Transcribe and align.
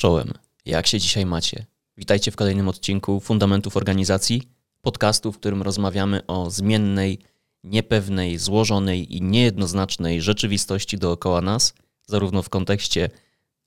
Czołem. 0.00 0.32
Jak 0.64 0.86
się 0.86 1.00
dzisiaj 1.00 1.26
macie? 1.26 1.66
Witajcie 1.96 2.30
w 2.30 2.36
kolejnym 2.36 2.68
odcinku 2.68 3.20
Fundamentów 3.20 3.76
Organizacji, 3.76 4.42
podcastu, 4.82 5.32
w 5.32 5.38
którym 5.38 5.62
rozmawiamy 5.62 6.26
o 6.26 6.50
zmiennej, 6.50 7.18
niepewnej, 7.64 8.38
złożonej 8.38 9.16
i 9.16 9.22
niejednoznacznej 9.22 10.22
rzeczywistości 10.22 10.98
dookoła 10.98 11.40
nas, 11.40 11.74
zarówno 12.06 12.42
w 12.42 12.48
kontekście 12.48 13.10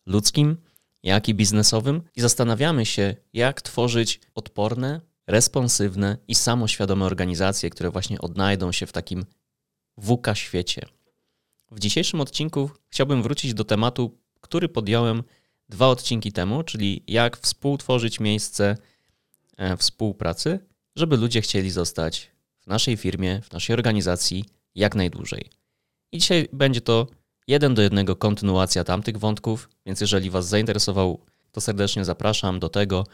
ludzkim, 0.06 0.58
jak 1.04 1.30
i 1.30 1.34
biznesowym, 1.34 2.02
i 2.16 2.22
zastanawiamy 2.22 2.86
się, 2.86 3.16
jak 3.34 3.62
tworzyć 3.62 4.20
odporne, 4.36 5.02
responsywne 5.28 6.18
i 6.28 6.36
samoświadome 6.36 7.06
organizacje, 7.06 7.70
które 7.70 7.92
właśnie 7.92 8.22
odnajdą 8.22 8.72
się 8.72 8.86
w 8.86 8.92
takim 8.92 9.26
WUKA 9.98 10.36
świecie. 10.36 10.86
W 11.72 11.80
dzisiejszym 11.80 12.22
odcinku 12.22 12.70
chciałbym 12.90 13.24
wrócić 13.24 13.54
do 13.54 13.64
tematu, 13.64 14.18
który 14.42 14.70
podjąłem 14.70 15.24
dwa 15.70 15.88
odcinki 15.88 16.32
temu, 16.32 16.64
czyli 16.64 17.04
jak 17.08 17.38
współtworzyć 17.38 18.20
miejsce 18.20 18.78
e, 19.58 19.78
współpracy, 19.78 20.60
żeby 20.96 21.18
ludzie 21.18 21.42
chcieli 21.42 21.72
zostać 21.72 22.32
w 22.60 22.68
naszej 22.68 22.98
firmie, 22.98 23.42
w 23.42 23.52
naszej 23.52 23.74
organizacji 23.74 24.46
jak 24.76 24.96
najdłużej. 24.96 25.50
I 26.12 26.18
dzisiaj 26.18 26.48
będzie 26.54 26.82
to 26.82 27.08
jeden 27.48 27.74
do 27.74 27.82
jednego 27.82 28.16
kontynuacja 28.16 28.84
tamtych 28.84 29.18
wątków, 29.18 29.70
więc 29.86 30.02
jeżeli 30.02 30.30
Was 30.30 30.48
zainteresował, 30.48 31.20
to 31.52 31.62
serdecznie 31.62 32.06
zapraszam 32.06 32.60
do 32.60 32.70
tego, 32.70 33.08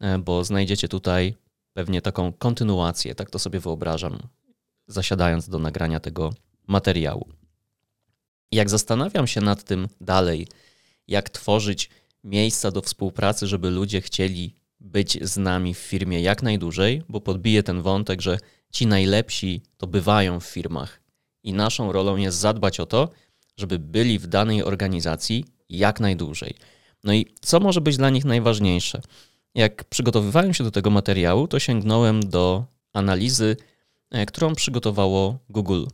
e, 0.00 0.18
bo 0.18 0.44
znajdziecie 0.44 0.88
tutaj 0.88 1.34
pewnie 1.72 2.02
taką 2.02 2.32
kontynuację, 2.32 3.14
tak 3.14 3.30
to 3.30 3.38
sobie 3.38 3.60
wyobrażam, 3.60 4.18
zasiadając 4.86 5.48
do 5.48 5.58
nagrania 5.58 6.00
tego 6.00 6.34
materiału. 6.66 7.28
Jak 8.52 8.70
zastanawiam 8.70 9.26
się 9.26 9.40
nad 9.40 9.64
tym 9.64 9.88
dalej, 10.00 10.46
jak 11.08 11.30
tworzyć 11.30 11.90
miejsca 12.24 12.70
do 12.70 12.82
współpracy, 12.82 13.46
żeby 13.46 13.70
ludzie 13.70 14.00
chcieli 14.00 14.54
być 14.80 15.18
z 15.24 15.36
nami 15.36 15.74
w 15.74 15.78
firmie 15.78 16.20
jak 16.20 16.42
najdłużej, 16.42 17.02
bo 17.08 17.20
podbije 17.20 17.62
ten 17.62 17.82
wątek, 17.82 18.22
że 18.22 18.38
ci 18.72 18.86
najlepsi 18.86 19.62
to 19.76 19.86
bywają 19.86 20.40
w 20.40 20.44
firmach 20.44 21.00
i 21.42 21.52
naszą 21.52 21.92
rolą 21.92 22.16
jest 22.16 22.38
zadbać 22.38 22.80
o 22.80 22.86
to, 22.86 23.08
żeby 23.56 23.78
byli 23.78 24.18
w 24.18 24.26
danej 24.26 24.62
organizacji 24.62 25.44
jak 25.68 26.00
najdłużej. 26.00 26.54
No 27.04 27.14
i 27.14 27.26
co 27.40 27.60
może 27.60 27.80
być 27.80 27.96
dla 27.96 28.10
nich 28.10 28.24
najważniejsze? 28.24 29.00
Jak 29.54 29.84
przygotowywałem 29.84 30.54
się 30.54 30.64
do 30.64 30.70
tego 30.70 30.90
materiału, 30.90 31.48
to 31.48 31.58
sięgnąłem 31.58 32.20
do 32.20 32.64
analizy, 32.92 33.56
e, 34.10 34.26
którą 34.26 34.54
przygotowało 34.54 35.38
Google. 35.48 35.84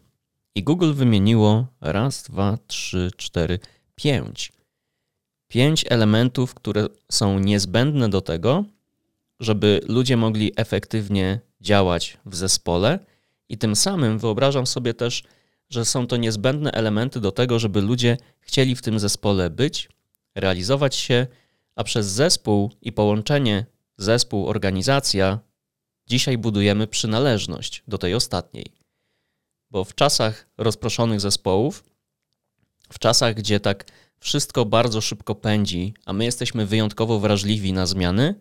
I 0.54 0.62
Google 0.62 0.92
wymieniło 0.92 1.66
raz, 1.80 2.22
dwa, 2.22 2.58
trzy, 2.66 3.10
cztery, 3.16 3.58
pięć 3.94 4.52
pięć 5.50 5.84
elementów, 5.88 6.54
które 6.54 6.86
są 7.10 7.38
niezbędne 7.38 8.08
do 8.08 8.20
tego, 8.20 8.64
żeby 9.40 9.80
ludzie 9.88 10.16
mogli 10.16 10.52
efektywnie 10.56 11.40
działać 11.60 12.18
w 12.26 12.36
zespole, 12.36 12.98
i 13.48 13.58
tym 13.58 13.76
samym 13.76 14.18
wyobrażam 14.18 14.66
sobie 14.66 14.94
też, 14.94 15.22
że 15.70 15.84
są 15.84 16.06
to 16.06 16.16
niezbędne 16.16 16.72
elementy 16.72 17.20
do 17.20 17.32
tego, 17.32 17.58
żeby 17.58 17.80
ludzie 17.80 18.16
chcieli 18.40 18.76
w 18.76 18.82
tym 18.82 18.98
zespole 18.98 19.50
być, 19.50 19.88
realizować 20.34 20.94
się, 20.96 21.26
a 21.76 21.84
przez 21.84 22.06
zespół 22.06 22.70
i 22.82 22.92
połączenie 22.92 23.66
zespół-organizacja 23.98 25.38
dzisiaj 26.06 26.38
budujemy 26.38 26.86
przynależność 26.86 27.82
do 27.88 27.98
tej 27.98 28.14
ostatniej. 28.14 28.66
Bo 29.70 29.84
w 29.84 29.94
czasach 29.94 30.46
rozproszonych 30.58 31.20
zespołów, 31.20 31.84
w 32.92 32.98
czasach, 32.98 33.34
gdzie 33.34 33.60
tak 33.60 33.84
wszystko 34.20 34.64
bardzo 34.64 35.00
szybko 35.00 35.34
pędzi, 35.34 35.94
a 36.06 36.12
my 36.12 36.24
jesteśmy 36.24 36.66
wyjątkowo 36.66 37.20
wrażliwi 37.20 37.72
na 37.72 37.86
zmiany, 37.86 38.34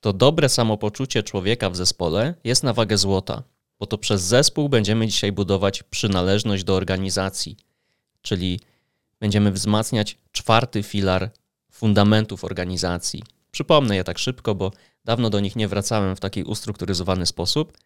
to 0.00 0.12
dobre 0.12 0.48
samopoczucie 0.48 1.22
człowieka 1.22 1.70
w 1.70 1.76
zespole 1.76 2.34
jest 2.44 2.62
na 2.62 2.72
wagę 2.72 2.98
złota, 2.98 3.42
bo 3.78 3.86
to 3.86 3.98
przez 3.98 4.22
zespół 4.22 4.68
będziemy 4.68 5.06
dzisiaj 5.06 5.32
budować 5.32 5.82
przynależność 5.82 6.64
do 6.64 6.74
organizacji, 6.74 7.56
czyli 8.22 8.60
będziemy 9.20 9.52
wzmacniać 9.52 10.18
czwarty 10.32 10.82
filar 10.82 11.30
fundamentów 11.72 12.44
organizacji. 12.44 13.22
Przypomnę 13.50 13.96
je 13.96 14.04
tak 14.04 14.18
szybko, 14.18 14.54
bo 14.54 14.70
dawno 15.04 15.30
do 15.30 15.40
nich 15.40 15.56
nie 15.56 15.68
wracałem 15.68 16.16
w 16.16 16.20
taki 16.20 16.42
ustrukturyzowany 16.42 17.26
sposób. 17.26 17.78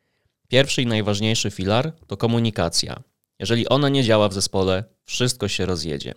Pierwszy 0.48 0.82
i 0.82 0.86
najważniejszy 0.86 1.50
filar 1.50 1.92
to 2.06 2.16
komunikacja. 2.16 3.02
Jeżeli 3.38 3.68
ona 3.68 3.88
nie 3.88 4.04
działa 4.04 4.28
w 4.28 4.34
zespole, 4.34 4.84
wszystko 5.04 5.48
się 5.48 5.66
rozjedzie. 5.66 6.14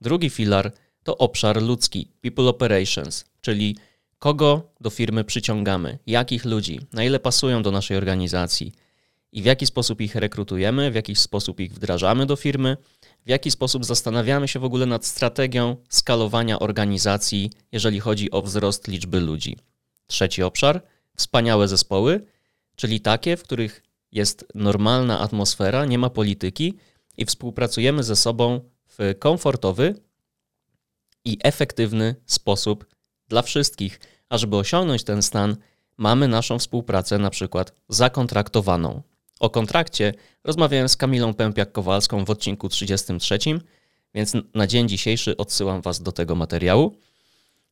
Drugi 0.00 0.30
filar 0.30 0.72
to 1.02 1.18
obszar 1.18 1.62
ludzki, 1.62 2.08
people 2.20 2.44
operations, 2.44 3.24
czyli 3.40 3.76
kogo 4.18 4.72
do 4.80 4.90
firmy 4.90 5.24
przyciągamy, 5.24 5.98
jakich 6.06 6.44
ludzi, 6.44 6.80
na 6.92 7.04
ile 7.04 7.20
pasują 7.20 7.62
do 7.62 7.70
naszej 7.70 7.96
organizacji 7.96 8.72
i 9.32 9.42
w 9.42 9.44
jaki 9.44 9.66
sposób 9.66 10.00
ich 10.00 10.14
rekrutujemy, 10.14 10.90
w 10.90 10.94
jaki 10.94 11.16
sposób 11.16 11.60
ich 11.60 11.74
wdrażamy 11.74 12.26
do 12.26 12.36
firmy, 12.36 12.76
w 13.26 13.28
jaki 13.28 13.50
sposób 13.50 13.84
zastanawiamy 13.84 14.48
się 14.48 14.58
w 14.58 14.64
ogóle 14.64 14.86
nad 14.86 15.06
strategią 15.06 15.76
skalowania 15.88 16.58
organizacji, 16.58 17.50
jeżeli 17.72 18.00
chodzi 18.00 18.30
o 18.30 18.42
wzrost 18.42 18.88
liczby 18.88 19.20
ludzi. 19.20 19.56
Trzeci 20.06 20.42
obszar 20.42 20.82
wspaniałe 21.16 21.68
zespoły, 21.68 22.24
czyli 22.76 23.00
takie, 23.00 23.36
w 23.36 23.42
których 23.42 23.82
jest 24.12 24.44
normalna 24.54 25.20
atmosfera, 25.20 25.84
nie 25.84 25.98
ma 25.98 26.10
polityki 26.10 26.74
i 27.16 27.24
współpracujemy 27.24 28.02
ze 28.02 28.16
sobą 28.16 28.60
w 28.98 29.14
komfortowy 29.18 29.94
i 31.24 31.38
efektywny 31.42 32.14
sposób 32.26 32.86
dla 33.28 33.42
wszystkich. 33.42 34.00
A 34.28 34.38
żeby 34.38 34.56
osiągnąć 34.56 35.04
ten 35.04 35.22
stan, 35.22 35.56
mamy 35.96 36.28
naszą 36.28 36.58
współpracę 36.58 37.18
na 37.18 37.30
przykład 37.30 37.72
zakontraktowaną. 37.88 39.02
O 39.40 39.50
kontrakcie 39.50 40.14
rozmawiałem 40.44 40.88
z 40.88 40.96
Kamilą 40.96 41.32
Pępiak-Kowalską 41.32 42.24
w 42.24 42.30
odcinku 42.30 42.68
33, 42.68 43.38
więc 44.14 44.32
na 44.54 44.66
dzień 44.66 44.88
dzisiejszy 44.88 45.36
odsyłam 45.36 45.80
Was 45.80 46.02
do 46.02 46.12
tego 46.12 46.34
materiału. 46.34 46.96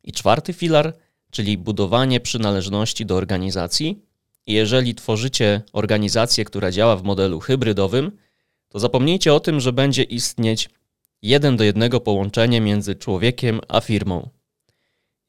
I 0.04 0.12
czwarty 0.12 0.52
filar, 0.52 0.96
czyli 1.30 1.58
budowanie 1.58 2.20
przynależności 2.20 3.06
do 3.06 3.16
organizacji. 3.16 4.02
jeżeli 4.46 4.94
tworzycie 4.94 5.62
organizację, 5.72 6.44
która 6.44 6.70
działa 6.70 6.96
w 6.96 7.02
modelu 7.02 7.40
hybrydowym, 7.40 8.12
to 8.68 8.78
zapomnijcie 8.78 9.34
o 9.34 9.40
tym, 9.40 9.60
że 9.60 9.72
będzie 9.72 10.02
istnieć 10.02 10.70
jeden 11.22 11.56
do 11.56 11.64
jednego 11.64 12.00
połączenie 12.00 12.60
między 12.60 12.94
człowiekiem 12.94 13.60
a 13.68 13.80
firmą. 13.80 14.28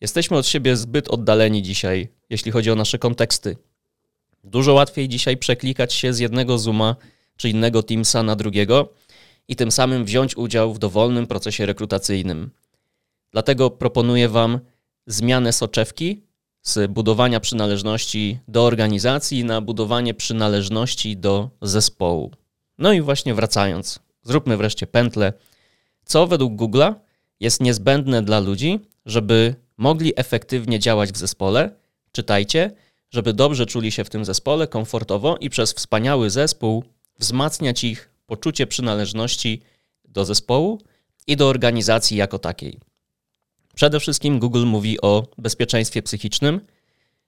Jesteśmy 0.01 0.37
od 0.37 0.47
siebie 0.47 0.77
zbyt 0.77 1.07
oddaleni 1.07 1.61
dzisiaj, 1.61 2.09
jeśli 2.29 2.51
chodzi 2.51 2.71
o 2.71 2.75
nasze 2.75 2.99
konteksty. 2.99 3.57
Dużo 4.43 4.73
łatwiej 4.73 5.09
dzisiaj 5.09 5.37
przeklikać 5.37 5.93
się 5.93 6.13
z 6.13 6.19
jednego 6.19 6.57
Zooma 6.57 6.95
czy 7.37 7.49
innego 7.49 7.83
Teamsa 7.83 8.23
na 8.23 8.35
drugiego 8.35 8.93
i 9.47 9.55
tym 9.55 9.71
samym 9.71 10.05
wziąć 10.05 10.37
udział 10.37 10.73
w 10.73 10.79
dowolnym 10.79 11.27
procesie 11.27 11.65
rekrutacyjnym. 11.65 12.51
Dlatego 13.31 13.69
proponuję 13.69 14.29
Wam 14.29 14.59
zmianę 15.07 15.53
soczewki 15.53 16.23
z 16.61 16.91
budowania 16.91 17.39
przynależności 17.39 18.39
do 18.47 18.65
organizacji 18.65 19.43
na 19.43 19.61
budowanie 19.61 20.13
przynależności 20.13 21.17
do 21.17 21.49
zespołu. 21.61 22.31
No 22.77 22.93
i 22.93 23.01
właśnie 23.01 23.33
wracając, 23.33 23.99
zróbmy 24.23 24.57
wreszcie 24.57 24.87
pętlę 24.87 25.33
co 26.09 26.27
według 26.27 26.53
Google'a 26.53 26.93
jest 27.39 27.61
niezbędne 27.61 28.21
dla 28.21 28.39
ludzi, 28.39 28.79
żeby 29.05 29.55
mogli 29.77 30.13
efektywnie 30.15 30.79
działać 30.79 31.11
w 31.11 31.17
zespole. 31.17 31.71
Czytajcie, 32.11 32.71
żeby 33.09 33.33
dobrze 33.33 33.65
czuli 33.65 33.91
się 33.91 34.03
w 34.03 34.09
tym 34.09 34.25
zespole 34.25 34.67
komfortowo 34.67 35.37
i 35.37 35.49
przez 35.49 35.73
wspaniały 35.73 36.29
zespół 36.29 36.83
wzmacniać 37.19 37.83
ich 37.83 38.09
poczucie 38.25 38.67
przynależności 38.67 39.61
do 40.05 40.25
zespołu 40.25 40.81
i 41.27 41.37
do 41.37 41.47
organizacji 41.47 42.17
jako 42.17 42.39
takiej. 42.39 42.79
Przede 43.75 43.99
wszystkim 43.99 44.39
Google 44.39 44.65
mówi 44.65 45.01
o 45.01 45.27
bezpieczeństwie 45.37 46.01
psychicznym, 46.01 46.61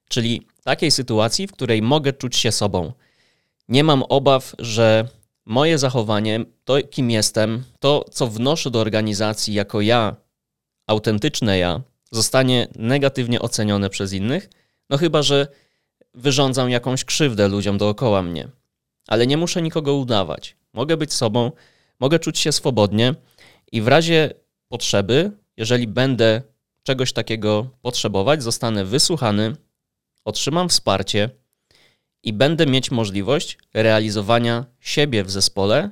czyli 0.09 0.47
takiej 0.63 0.91
sytuacji, 0.91 1.47
w 1.47 1.51
której 1.51 1.81
mogę 1.81 2.13
czuć 2.13 2.35
się 2.35 2.51
sobą. 2.51 2.93
Nie 3.69 3.83
mam 3.83 4.03
obaw, 4.03 4.55
że 4.59 5.07
moje 5.45 5.77
zachowanie, 5.77 6.45
to 6.63 6.77
kim 6.89 7.11
jestem, 7.11 7.63
to 7.79 8.05
co 8.11 8.27
wnoszę 8.27 8.71
do 8.71 8.79
organizacji 8.79 9.53
jako 9.53 9.81
ja, 9.81 10.15
autentyczne 10.87 11.57
ja, 11.57 11.81
zostanie 12.11 12.67
negatywnie 12.75 13.41
ocenione 13.41 13.89
przez 13.89 14.13
innych, 14.13 14.49
no 14.89 14.97
chyba, 14.97 15.23
że 15.23 15.47
wyrządzam 16.13 16.69
jakąś 16.69 17.05
krzywdę 17.05 17.47
ludziom 17.47 17.77
dookoła 17.77 18.21
mnie. 18.21 18.47
Ale 19.07 19.27
nie 19.27 19.37
muszę 19.37 19.61
nikogo 19.61 19.93
udawać. 19.93 20.57
Mogę 20.73 20.97
być 20.97 21.13
sobą, 21.13 21.51
mogę 21.99 22.19
czuć 22.19 22.39
się 22.39 22.51
swobodnie 22.51 23.15
i 23.71 23.81
w 23.81 23.87
razie 23.87 24.33
potrzeby, 24.67 25.31
jeżeli 25.57 25.87
będę 25.87 26.41
czegoś 26.83 27.13
takiego 27.13 27.67
potrzebować, 27.81 28.43
zostanę 28.43 28.85
wysłuchany, 28.85 29.55
otrzymam 30.25 30.69
wsparcie 30.69 31.29
i 32.23 32.33
będę 32.33 32.65
mieć 32.65 32.91
możliwość 32.91 33.57
realizowania 33.73 34.65
siebie 34.79 35.23
w 35.23 35.31
zespole 35.31 35.89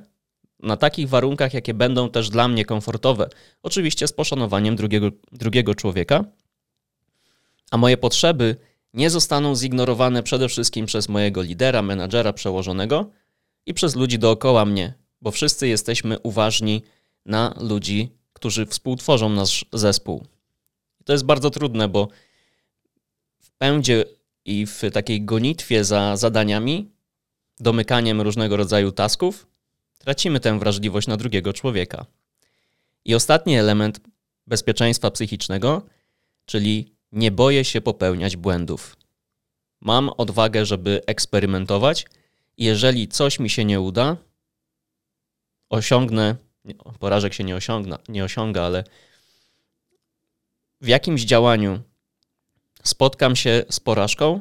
na 0.62 0.76
takich 0.76 1.08
warunkach, 1.08 1.54
jakie 1.54 1.74
będą 1.74 2.10
też 2.10 2.30
dla 2.30 2.48
mnie 2.48 2.64
komfortowe. 2.64 3.28
Oczywiście 3.62 4.06
z 4.06 4.12
poszanowaniem 4.12 4.76
drugiego, 4.76 5.10
drugiego 5.32 5.74
człowieka. 5.74 6.24
A 7.70 7.76
moje 7.76 7.96
potrzeby 7.96 8.56
nie 8.94 9.10
zostaną 9.10 9.56
zignorowane 9.56 10.22
przede 10.22 10.48
wszystkim 10.48 10.86
przez 10.86 11.08
mojego 11.08 11.42
lidera, 11.42 11.82
menadżera, 11.82 12.32
przełożonego 12.32 13.10
i 13.66 13.74
przez 13.74 13.96
ludzi 13.96 14.18
dookoła 14.18 14.64
mnie, 14.64 14.94
bo 15.20 15.30
wszyscy 15.30 15.68
jesteśmy 15.68 16.18
uważni 16.18 16.82
na 17.26 17.54
ludzi, 17.60 18.08
którzy 18.32 18.66
współtworzą 18.66 19.28
nasz 19.28 19.64
zespół. 19.72 20.26
To 21.04 21.12
jest 21.12 21.24
bardzo 21.24 21.50
trudne, 21.50 21.88
bo 21.88 22.08
w 23.38 23.50
pędzie 23.50 24.04
i 24.44 24.66
w 24.66 24.82
takiej 24.92 25.24
gonitwie 25.24 25.84
za 25.84 26.16
zadaniami, 26.16 26.90
domykaniem 27.60 28.20
różnego 28.20 28.56
rodzaju 28.56 28.92
tasków, 28.92 29.46
tracimy 29.98 30.40
tę 30.40 30.58
wrażliwość 30.58 31.08
na 31.08 31.16
drugiego 31.16 31.52
człowieka. 31.52 32.06
I 33.04 33.14
ostatni 33.14 33.56
element 33.56 34.00
bezpieczeństwa 34.46 35.10
psychicznego, 35.10 35.86
czyli 36.46 36.94
nie 37.12 37.30
boję 37.30 37.64
się 37.64 37.80
popełniać 37.80 38.36
błędów. 38.36 38.96
Mam 39.80 40.08
odwagę, 40.08 40.66
żeby 40.66 41.02
eksperymentować. 41.06 42.06
Jeżeli 42.58 43.08
coś 43.08 43.38
mi 43.38 43.50
się 43.50 43.64
nie 43.64 43.80
uda, 43.80 44.16
osiągnę, 45.70 46.36
porażek 46.98 47.34
się 47.34 47.44
nie, 47.44 47.56
osiągna, 47.56 47.98
nie 48.08 48.24
osiąga, 48.24 48.62
ale 48.62 48.84
w 50.80 50.88
jakimś 50.88 51.22
działaniu 51.22 51.80
spotkam 52.82 53.36
się 53.36 53.64
z 53.70 53.80
porażką, 53.80 54.40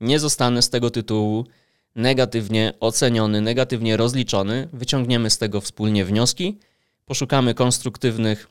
nie 0.00 0.18
zostanę 0.18 0.62
z 0.62 0.70
tego 0.70 0.90
tytułu 0.90 1.46
negatywnie 1.94 2.72
oceniony, 2.80 3.40
negatywnie 3.40 3.96
rozliczony. 3.96 4.68
Wyciągniemy 4.72 5.30
z 5.30 5.38
tego 5.38 5.60
wspólnie 5.60 6.04
wnioski, 6.04 6.58
poszukamy 7.04 7.54
konstruktywnych 7.54 8.48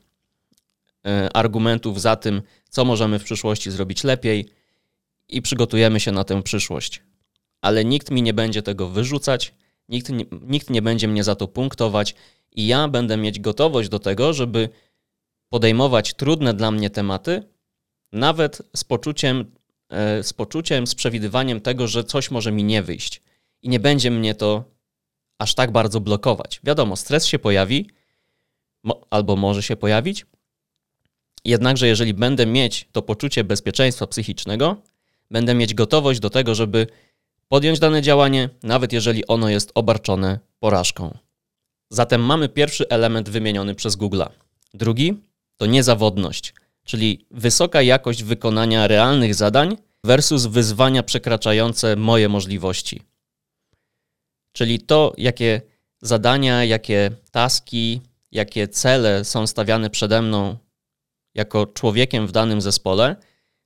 e, 1.06 1.36
argumentów 1.36 2.00
za 2.00 2.16
tym, 2.16 2.42
co 2.68 2.84
możemy 2.84 3.18
w 3.18 3.24
przyszłości 3.24 3.70
zrobić 3.70 4.04
lepiej 4.04 4.48
i 5.28 5.42
przygotujemy 5.42 6.00
się 6.00 6.12
na 6.12 6.24
tę 6.24 6.42
przyszłość. 6.42 7.02
Ale 7.60 7.84
nikt 7.84 8.10
mi 8.10 8.22
nie 8.22 8.34
będzie 8.34 8.62
tego 8.62 8.88
wyrzucać, 8.88 9.54
nikt 9.88 10.08
nie, 10.08 10.24
nikt 10.42 10.70
nie 10.70 10.82
będzie 10.82 11.08
mnie 11.08 11.24
za 11.24 11.34
to 11.34 11.48
punktować 11.48 12.14
i 12.52 12.66
ja 12.66 12.88
będę 12.88 13.16
mieć 13.16 13.40
gotowość 13.40 13.88
do 13.88 13.98
tego, 13.98 14.32
żeby 14.32 14.68
podejmować 15.48 16.14
trudne 16.14 16.54
dla 16.54 16.70
mnie 16.70 16.90
tematy, 16.90 17.42
nawet 18.14 18.62
z 18.76 18.84
poczuciem, 18.84 19.52
e, 19.90 20.22
z 20.22 20.32
poczuciem, 20.32 20.86
z 20.86 20.94
przewidywaniem 20.94 21.60
tego, 21.60 21.88
że 21.88 22.04
coś 22.04 22.30
może 22.30 22.52
mi 22.52 22.64
nie 22.64 22.82
wyjść. 22.82 23.22
I 23.62 23.68
nie 23.68 23.80
będzie 23.80 24.10
mnie 24.10 24.34
to 24.34 24.64
aż 25.38 25.54
tak 25.54 25.70
bardzo 25.72 26.00
blokować. 26.00 26.60
Wiadomo, 26.64 26.96
stres 26.96 27.26
się 27.26 27.38
pojawi, 27.38 27.90
albo 29.10 29.36
może 29.36 29.62
się 29.62 29.76
pojawić, 29.76 30.26
Jednakże, 31.44 31.86
jeżeli 31.86 32.14
będę 32.14 32.46
mieć 32.46 32.88
to 32.92 33.02
poczucie 33.02 33.44
bezpieczeństwa 33.44 34.06
psychicznego, 34.06 34.76
będę 35.30 35.54
mieć 35.54 35.74
gotowość 35.74 36.20
do 36.20 36.30
tego, 36.30 36.54
żeby 36.54 36.86
podjąć 37.48 37.78
dane 37.78 38.02
działanie, 38.02 38.48
nawet 38.62 38.92
jeżeli 38.92 39.26
ono 39.26 39.48
jest 39.48 39.72
obarczone 39.74 40.38
porażką. 40.58 41.18
Zatem 41.90 42.24
mamy 42.24 42.48
pierwszy 42.48 42.88
element 42.88 43.28
wymieniony 43.28 43.74
przez 43.74 43.96
Google. 43.96 44.22
Drugi 44.74 45.14
to 45.56 45.66
niezawodność, 45.66 46.54
czyli 46.84 47.26
wysoka 47.30 47.82
jakość 47.82 48.22
wykonania 48.22 48.86
realnych 48.86 49.34
zadań 49.34 49.76
versus 50.04 50.46
wyzwania 50.46 51.02
przekraczające 51.02 51.96
moje 51.96 52.28
możliwości. 52.28 53.02
Czyli 54.52 54.80
to, 54.80 55.12
jakie 55.18 55.60
zadania, 56.02 56.64
jakie 56.64 57.10
taski, 57.30 58.00
jakie 58.32 58.68
cele 58.68 59.24
są 59.24 59.46
stawiane 59.46 59.90
przede 59.90 60.22
mną 60.22 60.56
jako 61.34 61.66
człowiekiem 61.66 62.26
w 62.26 62.32
danym 62.32 62.60
zespole 62.60 63.16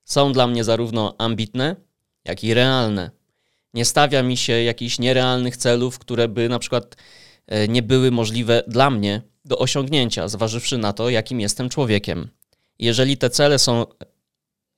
są 0.05 0.33
dla 0.33 0.47
mnie 0.47 0.65
zarówno 0.65 1.15
ambitne, 1.19 1.77
jak 2.25 2.45
i 2.45 2.55
realne. 2.55 3.11
Nie 3.75 3.85
stawia 3.85 4.23
mi 4.23 4.37
się 4.37 4.53
jakichś 4.53 4.99
nierealnych 4.99 5.57
celów, 5.57 5.99
które 5.99 6.29
by 6.29 6.49
na 6.49 6.59
przykład 6.59 6.97
e, 7.47 7.69
nie 7.69 7.83
były 7.83 8.11
możliwe 8.11 8.63
dla 8.67 8.91
mnie 8.91 9.23
do 9.45 9.59
osiągnięcia, 9.59 10.29
zważywszy 10.29 10.79
na 10.79 10.93
to, 10.93 11.11
jakim 11.11 11.41
jestem 11.41 11.69
człowiekiem. 11.69 12.29
Jeżeli 12.79 13.17
te 13.17 13.31
cele 13.31 13.59
są 13.59 13.87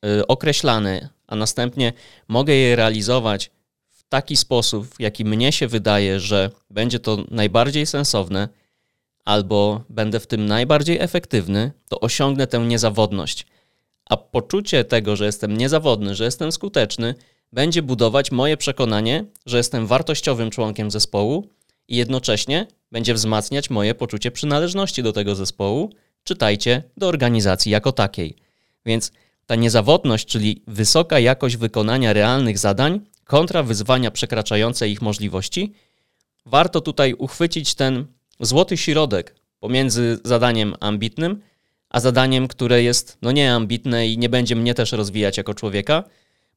e, 0.05 0.26
określane, 0.26 1.08
a 1.26 1.37
następnie 1.37 1.93
mogę 2.29 2.55
je 2.55 2.76
realizować 2.76 3.50
w 3.88 4.05
taki 4.08 4.37
sposób, 4.37 4.87
w 4.87 5.00
jaki 5.00 5.25
mnie 5.25 5.52
się 5.52 5.69
wydaje, 5.69 6.20
że 6.20 6.50
będzie 6.70 6.99
to 6.99 7.25
najbardziej 7.31 7.87
sensowne, 7.87 8.49
albo 9.25 9.85
będę 9.88 10.20
w 10.20 10.26
tym 10.26 10.47
najbardziej 10.47 10.99
efektywny, 11.00 11.73
to 11.88 12.00
osiągnę 12.00 12.47
tę 12.47 12.58
niezawodność. 12.58 13.47
A 14.05 14.17
poczucie 14.17 14.85
tego, 14.85 15.17
że 15.17 15.26
jestem 15.26 15.56
niezawodny, 15.56 16.14
że 16.14 16.25
jestem 16.25 16.53
skuteczny, 16.53 17.14
będzie 17.53 17.82
budować 17.82 18.31
moje 18.31 18.56
przekonanie, 18.56 19.25
że 19.46 19.56
jestem 19.56 19.87
wartościowym 19.87 20.50
członkiem 20.50 20.91
zespołu 20.91 21.49
i 21.88 21.96
jednocześnie 21.96 22.67
będzie 22.93 23.14
wzmacniać 23.14 23.70
moje 23.70 23.94
poczucie 23.94 24.31
przynależności 24.31 25.03
do 25.03 25.12
tego 25.12 25.35
zespołu, 25.35 25.93
czytajcie, 26.25 26.82
do 26.96 27.08
organizacji 27.08 27.72
jako 27.72 27.93
takiej. 27.93 28.37
Więc 28.87 29.12
ta 29.46 29.55
niezawodność, 29.55 30.26
czyli 30.26 30.62
wysoka 30.67 31.19
jakość 31.19 31.56
wykonania 31.56 32.12
realnych 32.12 32.58
zadań 32.58 33.00
kontra 33.25 33.62
wyzwania 33.62 34.11
przekraczające 34.11 34.88
ich 34.88 35.02
możliwości, 35.02 35.72
warto 36.46 36.81
tutaj 36.81 37.14
uchwycić 37.14 37.75
ten 37.75 38.06
złoty 38.40 38.76
środek 38.76 39.34
pomiędzy 39.61 40.19
zadaniem 40.25 40.75
ambitnym, 40.81 41.43
a 41.90 42.00
zadaniem, 42.00 42.49
które 42.49 42.82
jest 42.82 43.19
no 43.22 43.32
nieambitne 43.32 44.08
i 44.08 44.19
nie 44.19 44.28
będzie 44.28 44.56
mnie 44.56 44.75
też 44.75 44.93
rozwijać 44.93 45.37
jako 45.37 45.55
człowieka, 45.55 46.05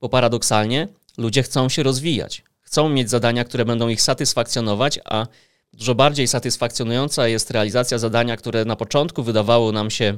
bo 0.01 0.09
paradoksalnie 0.09 0.87
ludzie 1.17 1.43
chcą 1.43 1.69
się 1.69 1.83
rozwijać. 1.83 2.43
Chcą 2.61 2.89
mieć 2.89 3.09
zadania, 3.09 3.43
które 3.43 3.65
będą 3.65 3.87
ich 3.87 4.01
satysfakcjonować, 4.01 4.99
a 5.05 5.27
dużo 5.73 5.95
bardziej 5.95 6.27
satysfakcjonująca 6.27 7.27
jest 7.27 7.51
realizacja 7.51 7.97
zadania, 7.97 8.37
które 8.37 8.65
na 8.65 8.75
początku 8.75 9.23
wydawało 9.23 9.71
nam 9.71 9.91
się 9.91 10.17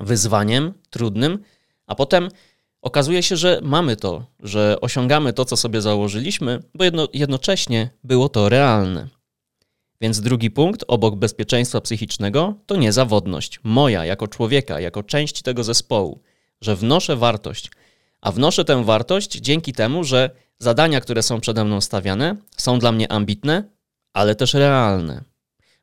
wyzwaniem 0.00 0.72
trudnym, 0.90 1.38
a 1.86 1.94
potem 1.94 2.28
okazuje 2.82 3.22
się, 3.22 3.36
że 3.36 3.60
mamy 3.62 3.96
to, 3.96 4.24
że 4.40 4.76
osiągamy 4.80 5.32
to, 5.32 5.44
co 5.44 5.56
sobie 5.56 5.80
założyliśmy, 5.80 6.62
bo 6.74 6.84
jedno, 6.84 7.08
jednocześnie 7.12 7.90
było 8.04 8.28
to 8.28 8.48
realne. 8.48 9.08
Więc 10.00 10.20
drugi 10.20 10.50
punkt, 10.50 10.84
obok 10.88 11.16
bezpieczeństwa 11.16 11.80
psychicznego, 11.80 12.54
to 12.66 12.76
niezawodność. 12.76 13.60
Moja, 13.64 14.04
jako 14.04 14.28
człowieka, 14.28 14.80
jako 14.80 15.02
część 15.02 15.42
tego 15.42 15.64
zespołu, 15.64 16.22
że 16.60 16.76
wnoszę 16.76 17.16
wartość. 17.16 17.70
A 18.20 18.32
wnoszę 18.32 18.64
tę 18.64 18.84
wartość 18.84 19.32
dzięki 19.32 19.72
temu, 19.72 20.04
że 20.04 20.30
zadania, 20.58 21.00
które 21.00 21.22
są 21.22 21.40
przede 21.40 21.64
mną 21.64 21.80
stawiane, 21.80 22.36
są 22.56 22.78
dla 22.78 22.92
mnie 22.92 23.12
ambitne, 23.12 23.64
ale 24.16 24.34
też 24.34 24.54
realne. 24.54 25.24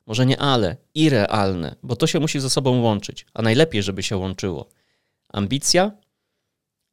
Może 0.06 0.26
nie 0.26 0.38
ale, 0.38 0.76
i 0.94 1.10
realne, 1.10 1.76
bo 1.82 1.96
to 1.96 2.06
się 2.06 2.20
musi 2.20 2.40
ze 2.40 2.50
sobą 2.50 2.80
łączyć, 2.80 3.26
a 3.34 3.42
najlepiej, 3.42 3.82
żeby 3.82 4.02
się 4.02 4.16
łączyło. 4.16 4.68
Ambicja 5.28 5.90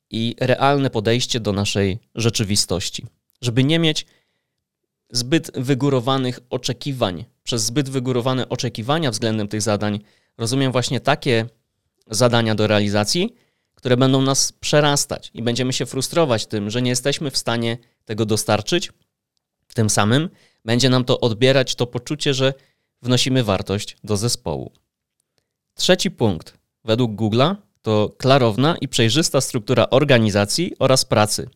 i 0.10 0.36
realne 0.40 0.90
podejście 0.90 1.40
do 1.40 1.54
naszej 1.54 2.00
rzeczywistości. 2.16 3.06
Żeby 3.42 3.64
nie 3.64 3.80
mieć 3.80 4.06
zbyt 5.10 5.52
wygórowanych 5.60 6.40
oczekiwań. 6.50 7.26
Przez 7.44 7.64
zbyt 7.64 7.90
wygórowane 7.90 8.50
oczekiwania 8.50 9.12
względem 9.12 9.48
tych 9.48 9.62
zadań 9.62 10.00
rozumiem 10.38 10.72
właśnie 10.72 11.00
takie 11.00 11.46
zadania 12.08 12.56
do 12.56 12.68
realizacji, 12.68 13.36
które 13.76 13.98
będą 13.98 14.22
nas 14.22 14.52
przerastać 14.52 15.32
i 15.34 15.42
będziemy 15.44 15.74
się 15.74 15.86
frustrować 15.86 16.46
tym, 16.46 16.70
że 16.70 16.82
nie 16.82 16.90
jesteśmy 16.90 17.32
w 17.32 17.38
stanie 17.38 17.78
tego 18.06 18.26
dostarczyć. 18.26 18.92
Tym 19.74 19.90
samym 19.90 20.30
będzie 20.66 20.90
nam 20.90 21.04
to 21.06 21.20
odbierać 21.20 21.76
to 21.76 21.88
poczucie, 21.88 22.34
że 22.34 22.54
wnosimy 23.02 23.44
wartość 23.44 23.98
do 24.04 24.18
zespołu. 24.18 24.72
Trzeci 25.74 26.12
punkt 26.12 26.58
według 26.84 27.12
Google'a 27.12 27.56
to 27.82 28.10
klarowna 28.18 28.76
i 28.82 28.88
przejrzysta 28.88 29.42
struktura 29.42 29.90
organizacji 29.90 30.74
oraz 30.80 31.06
pracy. 31.06 31.50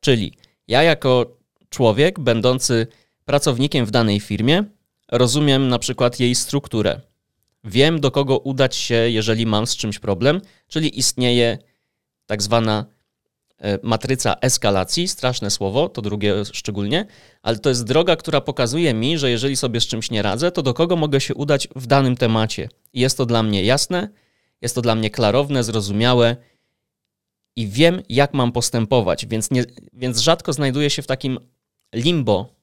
Czyli 0.00 0.32
ja 0.68 0.82
jako 0.82 1.36
człowiek 1.68 2.20
będący 2.20 2.86
pracownikiem 3.24 3.86
w 3.86 3.90
danej 3.90 4.20
firmie, 4.20 4.64
rozumiem 5.08 5.68
na 5.68 5.78
przykład 5.78 6.20
jej 6.20 6.34
strukturę. 6.34 7.00
Wiem, 7.64 8.00
do 8.00 8.10
kogo 8.10 8.38
udać 8.38 8.76
się, 8.76 8.94
jeżeli 8.94 9.46
mam 9.46 9.66
z 9.66 9.76
czymś 9.76 9.98
problem, 9.98 10.40
czyli 10.68 10.98
istnieje 10.98 11.58
tak 12.26 12.42
zwana 12.42 12.84
matryca 13.82 14.34
eskalacji, 14.40 15.08
straszne 15.08 15.50
słowo, 15.50 15.88
to 15.88 16.02
drugie 16.02 16.44
szczególnie, 16.52 17.06
ale 17.42 17.58
to 17.58 17.68
jest 17.68 17.84
droga, 17.84 18.16
która 18.16 18.40
pokazuje 18.40 18.94
mi, 18.94 19.18
że 19.18 19.30
jeżeli 19.30 19.56
sobie 19.56 19.80
z 19.80 19.86
czymś 19.86 20.10
nie 20.10 20.22
radzę, 20.22 20.52
to 20.52 20.62
do 20.62 20.74
kogo 20.74 20.96
mogę 20.96 21.20
się 21.20 21.34
udać 21.34 21.68
w 21.76 21.86
danym 21.86 22.16
temacie. 22.16 22.68
I 22.92 23.00
jest 23.00 23.16
to 23.16 23.26
dla 23.26 23.42
mnie 23.42 23.64
jasne, 23.64 24.08
jest 24.60 24.74
to 24.74 24.82
dla 24.82 24.94
mnie 24.94 25.10
klarowne, 25.10 25.64
zrozumiałe 25.64 26.36
i 27.56 27.66
wiem, 27.68 28.02
jak 28.08 28.34
mam 28.34 28.52
postępować, 28.52 29.26
więc, 29.26 29.50
nie, 29.50 29.64
więc 29.92 30.18
rzadko 30.18 30.52
znajduję 30.52 30.90
się 30.90 31.02
w 31.02 31.06
takim 31.06 31.38
limbo, 31.94 32.54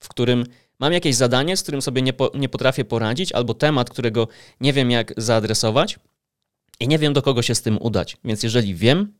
w 0.00 0.08
którym 0.08 0.44
Mam 0.78 0.92
jakieś 0.92 1.14
zadanie, 1.14 1.56
z 1.56 1.62
którym 1.62 1.82
sobie 1.82 2.02
nie, 2.02 2.12
po, 2.12 2.30
nie 2.34 2.48
potrafię 2.48 2.84
poradzić, 2.84 3.32
albo 3.32 3.54
temat, 3.54 3.90
którego 3.90 4.28
nie 4.60 4.72
wiem, 4.72 4.90
jak 4.90 5.12
zaadresować 5.16 5.98
i 6.80 6.88
nie 6.88 6.98
wiem, 6.98 7.12
do 7.12 7.22
kogo 7.22 7.42
się 7.42 7.54
z 7.54 7.62
tym 7.62 7.78
udać. 7.80 8.16
Więc 8.24 8.42
jeżeli 8.42 8.74
wiem, 8.74 9.12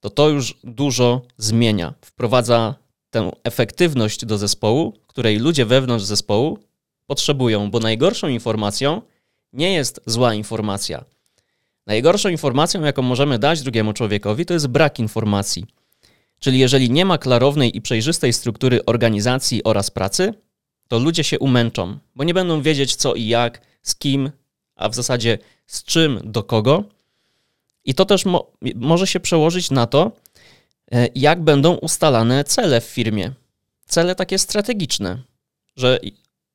to 0.00 0.10
to 0.10 0.28
już 0.28 0.54
dużo 0.64 1.22
zmienia. 1.36 1.94
Wprowadza 2.00 2.74
tę 3.10 3.30
efektywność 3.44 4.24
do 4.24 4.38
zespołu, 4.38 4.92
której 5.06 5.38
ludzie 5.38 5.66
wewnątrz 5.66 6.04
zespołu 6.04 6.58
potrzebują, 7.06 7.70
bo 7.70 7.80
najgorszą 7.80 8.28
informacją 8.28 9.02
nie 9.52 9.72
jest 9.72 10.00
zła 10.06 10.34
informacja. 10.34 11.04
Najgorszą 11.86 12.28
informacją, 12.28 12.82
jaką 12.82 13.02
możemy 13.02 13.38
dać 13.38 13.62
drugiemu 13.62 13.92
człowiekowi, 13.92 14.46
to 14.46 14.54
jest 14.54 14.66
brak 14.66 14.98
informacji. 14.98 15.66
Czyli 16.38 16.58
jeżeli 16.58 16.90
nie 16.90 17.04
ma 17.04 17.18
klarownej 17.18 17.76
i 17.76 17.80
przejrzystej 17.80 18.32
struktury 18.32 18.84
organizacji 18.84 19.64
oraz 19.64 19.90
pracy, 19.90 20.34
to 20.88 20.98
ludzie 20.98 21.24
się 21.24 21.38
umęczą, 21.38 21.98
bo 22.16 22.24
nie 22.24 22.34
będą 22.34 22.62
wiedzieć 22.62 22.96
co 22.96 23.14
i 23.14 23.26
jak, 23.26 23.60
z 23.82 23.94
kim, 23.94 24.30
a 24.76 24.88
w 24.88 24.94
zasadzie 24.94 25.38
z 25.66 25.84
czym, 25.84 26.20
do 26.24 26.42
kogo. 26.42 26.84
I 27.84 27.94
to 27.94 28.04
też 28.04 28.24
mo 28.24 28.52
może 28.74 29.06
się 29.06 29.20
przełożyć 29.20 29.70
na 29.70 29.86
to, 29.86 30.12
e, 30.92 31.08
jak 31.14 31.42
będą 31.42 31.74
ustalane 31.74 32.44
cele 32.44 32.80
w 32.80 32.84
firmie. 32.84 33.32
Cele 33.86 34.14
takie 34.14 34.38
strategiczne, 34.38 35.22
że 35.76 36.00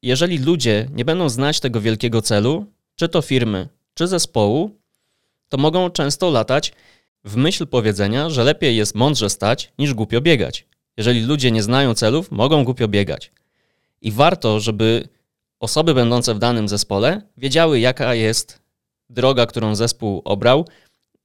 jeżeli 0.01 0.38
ludzie 0.38 0.89
nie 0.94 1.05
będą 1.05 1.29
znać 1.29 1.60
tego 1.60 1.82
wielkiego 1.82 2.22
celu, 2.22 2.65
czy 2.96 3.10
to 3.10 3.22
firmy, 3.22 3.67
czy 3.94 4.08
zespołu, 4.08 4.72
to 5.50 5.58
mogą 5.58 5.89
często 5.89 6.29
latać 6.29 6.74
w 7.24 7.36
myśl 7.36 7.67
powiedzenia, 7.67 8.29
że 8.29 8.44
lepiej 8.44 8.77
jest 8.77 8.96
mądrze 8.96 9.29
stać 9.29 9.72
niż 9.79 9.94
głupio 9.94 10.22
biegać. 10.22 10.65
Jeżeli 10.98 11.22
ludzie 11.22 11.51
nie 11.51 11.63
znają 11.63 11.94
celów, 11.94 12.32
mogą 12.32 12.63
głupio 12.63 12.88
biegać. 12.88 13.32
I 14.01 14.12
warto, 14.12 14.60
żeby 14.60 15.08
osoby 15.60 15.94
będące 15.94 16.34
w 16.34 16.39
danym 16.39 16.67
zespole 16.67 17.22
wiedziały, 17.38 17.79
jaka 17.79 18.15
jest 18.15 18.60
droga, 19.10 19.46
którą 19.46 19.75
zespół 19.75 20.22
obrał, 20.25 20.67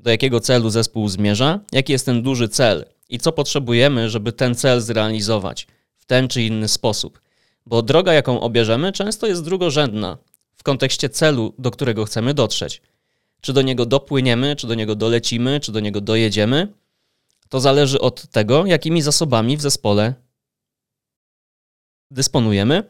do 0.02 0.10
jakiego 0.10 0.40
celu 0.40 0.70
zespół 0.70 1.08
zmierza, 1.08 1.60
jaki 1.72 1.92
jest 1.92 2.06
ten 2.06 2.22
duży 2.22 2.48
cel 2.48 2.84
i 3.08 3.18
co 3.18 3.32
potrzebujemy, 3.32 4.10
żeby 4.10 4.32
ten 4.32 4.54
cel 4.54 4.80
zrealizować 4.80 5.66
w 5.96 6.04
ten 6.04 6.28
czy 6.28 6.42
inny 6.42 6.68
sposób. 6.68 7.20
Bo 7.66 7.82
droga, 7.82 8.12
jaką 8.12 8.40
obierzemy, 8.40 8.92
często 8.92 9.26
jest 9.26 9.44
drugorzędna 9.44 10.18
w 10.56 10.62
kontekście 10.62 11.08
celu, 11.08 11.54
do 11.58 11.70
którego 11.70 12.04
chcemy 12.04 12.34
dotrzeć. 12.34 12.82
Czy 13.40 13.52
do 13.52 13.62
niego 13.62 13.86
dopłyniemy, 13.86 14.56
czy 14.56 14.66
do 14.66 14.74
niego 14.74 14.94
dolecimy, 14.94 15.60
czy 15.60 15.72
do 15.72 15.80
niego 15.80 16.00
dojedziemy, 16.00 16.68
to 17.48 17.60
zależy 17.60 18.00
od 18.00 18.26
tego, 18.28 18.66
jakimi 18.66 19.02
zasobami 19.02 19.56
w 19.56 19.60
zespole 19.60 20.14
dysponujemy. 22.10 22.84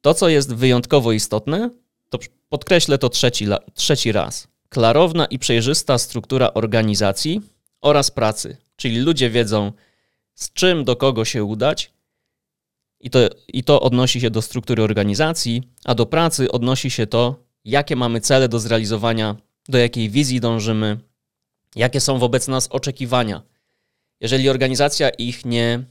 To, 0.00 0.14
co 0.14 0.28
jest 0.28 0.54
wyjątkowo 0.54 1.12
istotne, 1.12 1.70
to 2.10 2.18
podkreślę 2.48 2.98
to 2.98 3.08
trzeci, 3.08 3.46
trzeci 3.74 4.12
raz. 4.12 4.51
Klarowna 4.72 5.26
i 5.26 5.38
przejrzysta 5.38 5.98
struktura 5.98 6.54
organizacji 6.54 7.40
oraz 7.80 8.10
pracy, 8.10 8.56
czyli 8.76 8.98
ludzie 8.98 9.30
wiedzą, 9.30 9.72
z 10.34 10.52
czym 10.52 10.84
do 10.84 10.96
kogo 10.96 11.24
się 11.24 11.44
udać, 11.44 11.92
i 13.00 13.10
to, 13.10 13.18
i 13.48 13.64
to 13.64 13.80
odnosi 13.80 14.20
się 14.20 14.30
do 14.30 14.42
struktury 14.42 14.82
organizacji, 14.82 15.62
a 15.84 15.94
do 15.94 16.06
pracy 16.06 16.52
odnosi 16.52 16.90
się 16.90 17.06
to, 17.06 17.44
jakie 17.64 17.96
mamy 17.96 18.20
cele 18.20 18.48
do 18.48 18.58
zrealizowania, 18.60 19.36
do 19.68 19.78
jakiej 19.78 20.10
wizji 20.10 20.40
dążymy, 20.40 20.98
jakie 21.76 22.00
są 22.00 22.18
wobec 22.18 22.48
nas 22.48 22.68
oczekiwania. 22.68 23.42
Jeżeli 24.20 24.48
organizacja 24.48 25.10
ich 25.10 25.44
nie, 25.44 25.84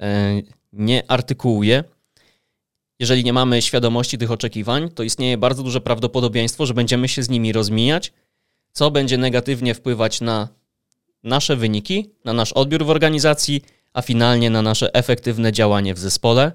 e, 0.00 0.42
nie 0.72 1.10
artykułuje, 1.10 1.84
jeżeli 3.00 3.24
nie 3.24 3.32
mamy 3.32 3.62
świadomości 3.62 4.18
tych 4.18 4.30
oczekiwań, 4.30 4.90
to 4.90 5.02
istnieje 5.02 5.38
bardzo 5.38 5.62
duże 5.62 5.80
prawdopodobieństwo, 5.80 6.66
że 6.66 6.74
będziemy 6.74 7.08
się 7.08 7.22
z 7.22 7.28
nimi 7.28 7.52
rozmijać, 7.52 8.12
co 8.72 8.90
będzie 8.90 9.18
negatywnie 9.18 9.74
wpływać 9.74 10.20
na 10.20 10.48
nasze 11.22 11.56
wyniki, 11.56 12.10
na 12.24 12.32
nasz 12.32 12.52
odbiór 12.52 12.84
w 12.84 12.90
organizacji, 12.90 13.62
a 13.92 14.02
finalnie 14.02 14.50
na 14.50 14.62
nasze 14.62 14.94
efektywne 14.94 15.52
działanie 15.52 15.94
w 15.94 15.98
zespole. 15.98 16.52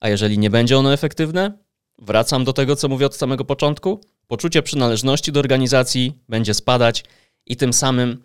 A 0.00 0.08
jeżeli 0.08 0.38
nie 0.38 0.50
będzie 0.50 0.78
ono 0.78 0.92
efektywne, 0.92 1.58
wracam 1.98 2.44
do 2.44 2.52
tego, 2.52 2.76
co 2.76 2.88
mówię 2.88 3.06
od 3.06 3.16
samego 3.16 3.44
początku, 3.44 4.00
poczucie 4.26 4.62
przynależności 4.62 5.32
do 5.32 5.40
organizacji 5.40 6.12
będzie 6.28 6.54
spadać 6.54 7.04
i 7.46 7.56
tym 7.56 7.72
samym 7.72 8.22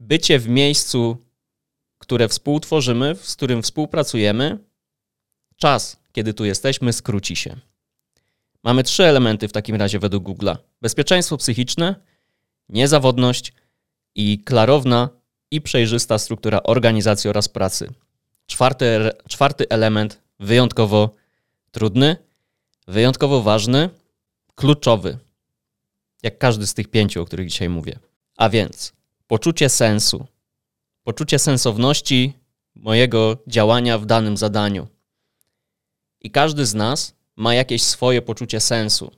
bycie 0.00 0.38
w 0.38 0.48
miejscu, 0.48 1.16
które 1.98 2.28
współtworzymy, 2.28 3.16
z 3.22 3.36
którym 3.36 3.62
współpracujemy, 3.62 4.58
czas, 5.56 5.97
kiedy 6.12 6.34
tu 6.34 6.44
jesteśmy, 6.44 6.92
skróci 6.92 7.36
się. 7.36 7.56
Mamy 8.64 8.82
trzy 8.82 9.04
elementy 9.04 9.48
w 9.48 9.52
takim 9.52 9.76
razie 9.76 9.98
według 9.98 10.24
Google'a: 10.24 10.56
bezpieczeństwo 10.80 11.36
psychiczne, 11.36 11.94
niezawodność 12.68 13.52
i 14.14 14.38
klarowna 14.44 15.08
i 15.50 15.60
przejrzysta 15.60 16.18
struktura 16.18 16.62
organizacji 16.62 17.30
oraz 17.30 17.48
pracy. 17.48 17.92
Czwarty, 18.46 19.10
czwarty 19.28 19.68
element, 19.68 20.22
wyjątkowo 20.40 21.14
trudny, 21.70 22.16
wyjątkowo 22.88 23.42
ważny, 23.42 23.90
kluczowy, 24.54 25.18
jak 26.22 26.38
każdy 26.38 26.66
z 26.66 26.74
tych 26.74 26.88
pięciu, 26.88 27.22
o 27.22 27.24
których 27.24 27.48
dzisiaj 27.48 27.68
mówię. 27.68 27.98
A 28.36 28.48
więc 28.48 28.92
poczucie 29.26 29.68
sensu, 29.68 30.26
poczucie 31.02 31.38
sensowności 31.38 32.32
mojego 32.74 33.36
działania 33.46 33.98
w 33.98 34.06
danym 34.06 34.36
zadaniu. 34.36 34.86
I 36.20 36.30
każdy 36.30 36.66
z 36.66 36.74
nas 36.74 37.14
ma 37.36 37.54
jakieś 37.54 37.82
swoje 37.82 38.22
poczucie 38.22 38.60
sensu. 38.60 39.10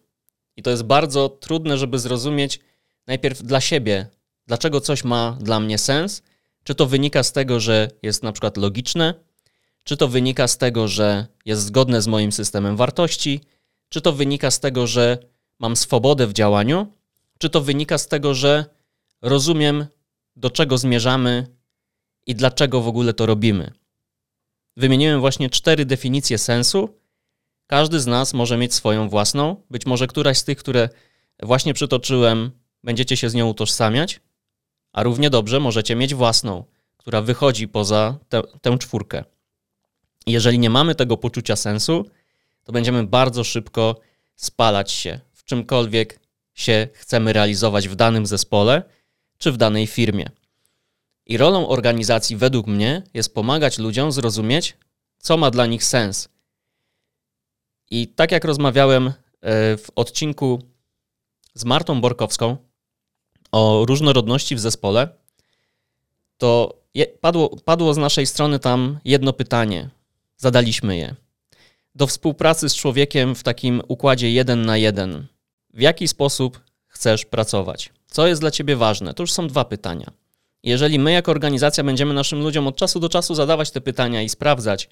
I 0.56 0.62
to 0.62 0.70
jest 0.70 0.82
bardzo 0.82 1.28
trudne, 1.28 1.78
żeby 1.78 1.98
zrozumieć 1.98 2.60
najpierw 3.06 3.42
dla 3.42 3.60
siebie, 3.60 4.06
dlaczego 4.46 4.80
coś 4.80 5.04
ma 5.04 5.36
dla 5.40 5.60
mnie 5.60 5.78
sens, 5.78 6.22
czy 6.64 6.74
to 6.74 6.86
wynika 6.86 7.22
z 7.22 7.32
tego, 7.32 7.60
że 7.60 7.88
jest 8.02 8.22
na 8.22 8.32
przykład 8.32 8.56
logiczne, 8.56 9.14
czy 9.84 9.96
to 9.96 10.08
wynika 10.08 10.48
z 10.48 10.58
tego, 10.58 10.88
że 10.88 11.26
jest 11.44 11.62
zgodne 11.62 12.02
z 12.02 12.06
moim 12.06 12.32
systemem 12.32 12.76
wartości, 12.76 13.40
czy 13.88 14.00
to 14.00 14.12
wynika 14.12 14.50
z 14.50 14.60
tego, 14.60 14.86
że 14.86 15.18
mam 15.58 15.76
swobodę 15.76 16.26
w 16.26 16.32
działaniu, 16.32 16.92
czy 17.38 17.50
to 17.50 17.60
wynika 17.60 17.98
z 17.98 18.08
tego, 18.08 18.34
że 18.34 18.64
rozumiem, 19.22 19.86
do 20.36 20.50
czego 20.50 20.78
zmierzamy 20.78 21.46
i 22.26 22.34
dlaczego 22.34 22.80
w 22.80 22.88
ogóle 22.88 23.14
to 23.14 23.26
robimy. 23.26 23.72
Wymieniłem 24.76 25.20
właśnie 25.20 25.50
cztery 25.50 25.84
definicje 25.84 26.38
sensu. 26.38 26.98
Każdy 27.66 28.00
z 28.00 28.06
nas 28.06 28.34
może 28.34 28.56
mieć 28.56 28.74
swoją 28.74 29.08
własną. 29.08 29.56
Być 29.70 29.86
może 29.86 30.06
któraś 30.06 30.38
z 30.38 30.44
tych, 30.44 30.58
które 30.58 30.88
właśnie 31.42 31.74
przytoczyłem, 31.74 32.50
będziecie 32.84 33.16
się 33.16 33.30
z 33.30 33.34
nią 33.34 33.48
utożsamiać 33.48 34.20
a 34.92 35.02
równie 35.02 35.30
dobrze 35.30 35.60
możecie 35.60 35.96
mieć 35.96 36.14
własną, 36.14 36.64
która 36.96 37.22
wychodzi 37.22 37.68
poza 37.68 38.18
te, 38.28 38.42
tę 38.62 38.78
czwórkę. 38.78 39.24
Jeżeli 40.26 40.58
nie 40.58 40.70
mamy 40.70 40.94
tego 40.94 41.16
poczucia 41.16 41.56
sensu, 41.56 42.10
to 42.64 42.72
będziemy 42.72 43.06
bardzo 43.06 43.44
szybko 43.44 44.00
spalać 44.36 44.92
się 44.92 45.20
w 45.32 45.44
czymkolwiek 45.44 46.20
się 46.54 46.88
chcemy 46.92 47.32
realizować 47.32 47.88
w 47.88 47.94
danym 47.94 48.26
zespole 48.26 48.82
czy 49.38 49.52
w 49.52 49.56
danej 49.56 49.86
firmie. 49.86 50.30
I 51.30 51.36
rolą 51.36 51.68
organizacji, 51.68 52.36
według 52.36 52.66
mnie, 52.66 53.02
jest 53.14 53.34
pomagać 53.34 53.78
ludziom 53.78 54.12
zrozumieć, 54.12 54.76
co 55.18 55.36
ma 55.36 55.50
dla 55.50 55.66
nich 55.66 55.84
sens. 55.84 56.28
I 57.90 58.08
tak 58.08 58.32
jak 58.32 58.44
rozmawiałem 58.44 59.06
e, 59.08 59.12
w 59.76 59.86
odcinku 59.96 60.62
z 61.54 61.64
Martą 61.64 62.00
Borkowską, 62.00 62.56
o 63.52 63.84
różnorodności 63.86 64.56
w 64.56 64.60
zespole, 64.60 65.08
to 66.38 66.80
padło, 67.20 67.56
padło 67.64 67.94
z 67.94 67.96
naszej 67.96 68.26
strony 68.26 68.58
tam 68.58 68.98
jedno 69.04 69.32
pytanie. 69.32 69.90
Zadaliśmy 70.36 70.96
je. 70.96 71.14
Do 71.94 72.06
współpracy 72.06 72.68
z 72.68 72.74
człowiekiem 72.74 73.34
w 73.34 73.42
takim 73.42 73.82
układzie 73.88 74.32
jeden 74.32 74.62
na 74.62 74.76
jeden. 74.76 75.26
W 75.74 75.80
jaki 75.80 76.08
sposób 76.08 76.60
chcesz 76.86 77.24
pracować? 77.24 77.92
Co 78.06 78.26
jest 78.26 78.40
dla 78.40 78.50
ciebie 78.50 78.76
ważne? 78.76 79.14
To 79.14 79.22
już 79.22 79.32
są 79.32 79.48
dwa 79.48 79.64
pytania. 79.64 80.20
Jeżeli 80.62 80.98
my, 80.98 81.12
jako 81.12 81.30
organizacja, 81.30 81.84
będziemy 81.84 82.14
naszym 82.14 82.42
ludziom 82.42 82.66
od 82.66 82.76
czasu 82.76 83.00
do 83.00 83.08
czasu 83.08 83.34
zadawać 83.34 83.70
te 83.70 83.80
pytania 83.80 84.22
i 84.22 84.28
sprawdzać, 84.28 84.88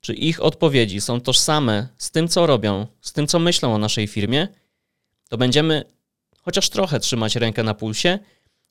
czy 0.00 0.14
ich 0.14 0.42
odpowiedzi 0.42 1.00
są 1.00 1.20
tożsame 1.20 1.88
z 1.98 2.10
tym, 2.10 2.28
co 2.28 2.46
robią, 2.46 2.86
z 3.00 3.12
tym, 3.12 3.26
co 3.26 3.38
myślą 3.38 3.74
o 3.74 3.78
naszej 3.78 4.06
firmie, 4.06 4.48
to 5.28 5.36
będziemy 5.38 5.84
chociaż 6.42 6.68
trochę 6.68 7.00
trzymać 7.00 7.36
rękę 7.36 7.62
na 7.62 7.74
pulsie 7.74 8.18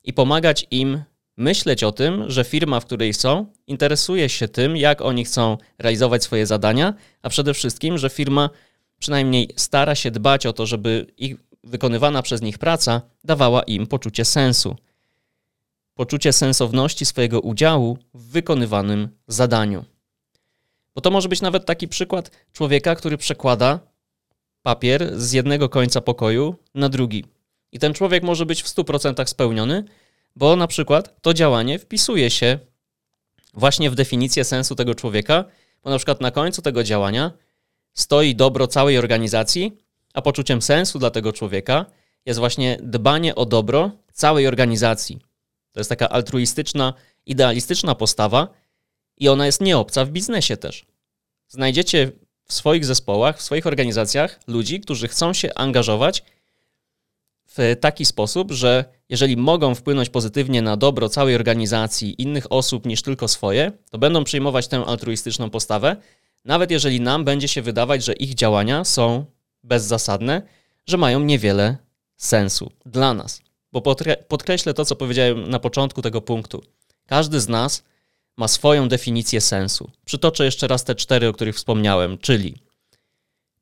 i 0.03 0.13
pomagać 0.13 0.67
im 0.71 1.03
myśleć 1.37 1.83
o 1.83 1.91
tym, 1.91 2.29
że 2.29 2.43
firma, 2.43 2.79
w 2.79 2.85
której 2.85 3.13
są, 3.13 3.45
interesuje 3.67 4.29
się 4.29 4.47
tym, 4.47 4.77
jak 4.77 5.01
oni 5.01 5.25
chcą 5.25 5.57
realizować 5.79 6.23
swoje 6.23 6.45
zadania, 6.45 6.93
a 7.21 7.29
przede 7.29 7.53
wszystkim, 7.53 7.97
że 7.97 8.09
firma 8.09 8.49
przynajmniej 8.99 9.49
stara 9.55 9.95
się 9.95 10.11
dbać 10.11 10.45
o 10.45 10.53
to, 10.53 10.65
żeby 10.65 11.05
ich 11.17 11.35
wykonywana 11.63 12.21
przez 12.21 12.41
nich 12.41 12.57
praca 12.57 13.01
dawała 13.23 13.63
im 13.63 13.87
poczucie 13.87 14.25
sensu. 14.25 14.75
Poczucie 15.93 16.33
sensowności 16.33 17.05
swojego 17.05 17.39
udziału 17.39 17.97
w 18.13 18.31
wykonywanym 18.31 19.09
zadaniu. 19.27 19.85
Bo 20.95 21.01
to 21.01 21.11
może 21.11 21.29
być 21.29 21.41
nawet 21.41 21.65
taki 21.65 21.87
przykład 21.87 22.31
człowieka, 22.53 22.95
który 22.95 23.17
przekłada 23.17 23.79
papier 24.61 25.19
z 25.19 25.31
jednego 25.31 25.69
końca 25.69 26.01
pokoju 26.01 26.55
na 26.75 26.89
drugi. 26.89 27.25
I 27.71 27.79
ten 27.79 27.93
człowiek 27.93 28.23
może 28.23 28.45
być 28.45 28.63
w 28.63 28.67
100% 28.67 29.25
spełniony, 29.25 29.83
bo 30.35 30.55
na 30.55 30.67
przykład 30.67 31.21
to 31.21 31.33
działanie 31.33 31.79
wpisuje 31.79 32.29
się 32.29 32.59
właśnie 33.53 33.89
w 33.89 33.95
definicję 33.95 34.43
sensu 34.43 34.75
tego 34.75 34.95
człowieka, 34.95 35.45
bo 35.83 35.89
na 35.89 35.97
przykład 35.97 36.21
na 36.21 36.31
końcu 36.31 36.61
tego 36.61 36.83
działania 36.83 37.31
stoi 37.93 38.35
dobro 38.35 38.67
całej 38.67 38.97
organizacji, 38.97 39.77
a 40.13 40.21
poczuciem 40.21 40.61
sensu 40.61 40.99
dla 40.99 41.11
tego 41.11 41.33
człowieka 41.33 41.85
jest 42.25 42.39
właśnie 42.39 42.77
dbanie 42.83 43.35
o 43.35 43.45
dobro 43.45 43.91
całej 44.13 44.47
organizacji. 44.47 45.19
To 45.71 45.79
jest 45.79 45.89
taka 45.89 46.09
altruistyczna, 46.09 46.93
idealistyczna 47.25 47.95
postawa 47.95 48.47
i 49.17 49.29
ona 49.29 49.45
jest 49.45 49.61
nieobca 49.61 50.05
w 50.05 50.09
biznesie 50.09 50.57
też. 50.57 50.85
Znajdziecie 51.47 52.11
w 52.45 52.53
swoich 52.53 52.85
zespołach, 52.85 53.37
w 53.37 53.41
swoich 53.41 53.67
organizacjach 53.67 54.39
ludzi, 54.47 54.79
którzy 54.79 55.07
chcą 55.07 55.33
się 55.33 55.53
angażować 55.55 56.23
w 57.57 57.75
taki 57.79 58.05
sposób, 58.05 58.51
że 58.51 58.85
jeżeli 59.09 59.37
mogą 59.37 59.75
wpłynąć 59.75 60.09
pozytywnie 60.09 60.61
na 60.61 60.77
dobro 60.77 61.09
całej 61.09 61.35
organizacji, 61.35 62.21
innych 62.21 62.51
osób 62.51 62.85
niż 62.85 63.01
tylko 63.01 63.27
swoje, 63.27 63.71
to 63.89 63.97
będą 63.97 64.23
przyjmować 64.23 64.67
tę 64.67 64.85
altruistyczną 64.85 65.49
postawę, 65.49 65.95
nawet 66.45 66.71
jeżeli 66.71 67.01
nam 67.01 67.23
będzie 67.25 67.47
się 67.47 67.61
wydawać, 67.61 68.03
że 68.03 68.13
ich 68.13 68.33
działania 68.33 68.85
są 68.85 69.25
bezzasadne, 69.63 70.41
że 70.85 70.97
mają 70.97 71.19
niewiele 71.19 71.77
sensu 72.17 72.71
dla 72.85 73.13
nas. 73.13 73.41
Bo 73.71 73.81
podkreślę 74.27 74.73
to, 74.73 74.85
co 74.85 74.95
powiedziałem 74.95 75.49
na 75.49 75.59
początku 75.59 76.01
tego 76.01 76.21
punktu. 76.21 76.63
Każdy 77.05 77.39
z 77.39 77.47
nas 77.47 77.83
ma 78.37 78.47
swoją 78.47 78.87
definicję 78.87 79.41
sensu. 79.41 79.91
Przytoczę 80.05 80.45
jeszcze 80.45 80.67
raz 80.67 80.83
te 80.83 80.95
cztery, 80.95 81.27
o 81.27 81.33
których 81.33 81.55
wspomniałem, 81.55 82.17
czyli 82.17 82.55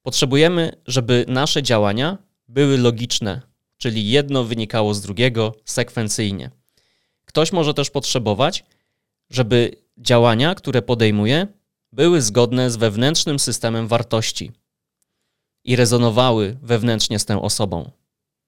potrzebujemy, 0.02 0.82
żeby 0.88 1.26
nasze 1.28 1.64
działania 1.64 2.18
były 2.48 2.78
logiczne, 2.78 3.42
czyli 3.78 4.10
jedno 4.10 4.44
wynikało 4.44 4.94
z 4.94 5.02
drugiego 5.02 5.56
sekwencyjnie. 5.66 6.52
Ktoś 7.26 7.52
może 7.52 7.74
też 7.74 7.90
potrzebować, 7.90 8.64
żeby 9.30 9.76
działania, 9.98 10.56
które 10.56 10.82
podejmuje, 10.82 11.48
były 11.92 12.22
zgodne 12.22 12.72
z 12.72 12.76
wewnętrznym 12.76 13.40
systemem 13.40 13.88
wartości 13.88 14.52
i 15.64 15.76
rezonowały 15.76 16.58
wewnętrznie 16.62 17.20
z 17.20 17.26
tą 17.26 17.42
osobą. 17.42 17.92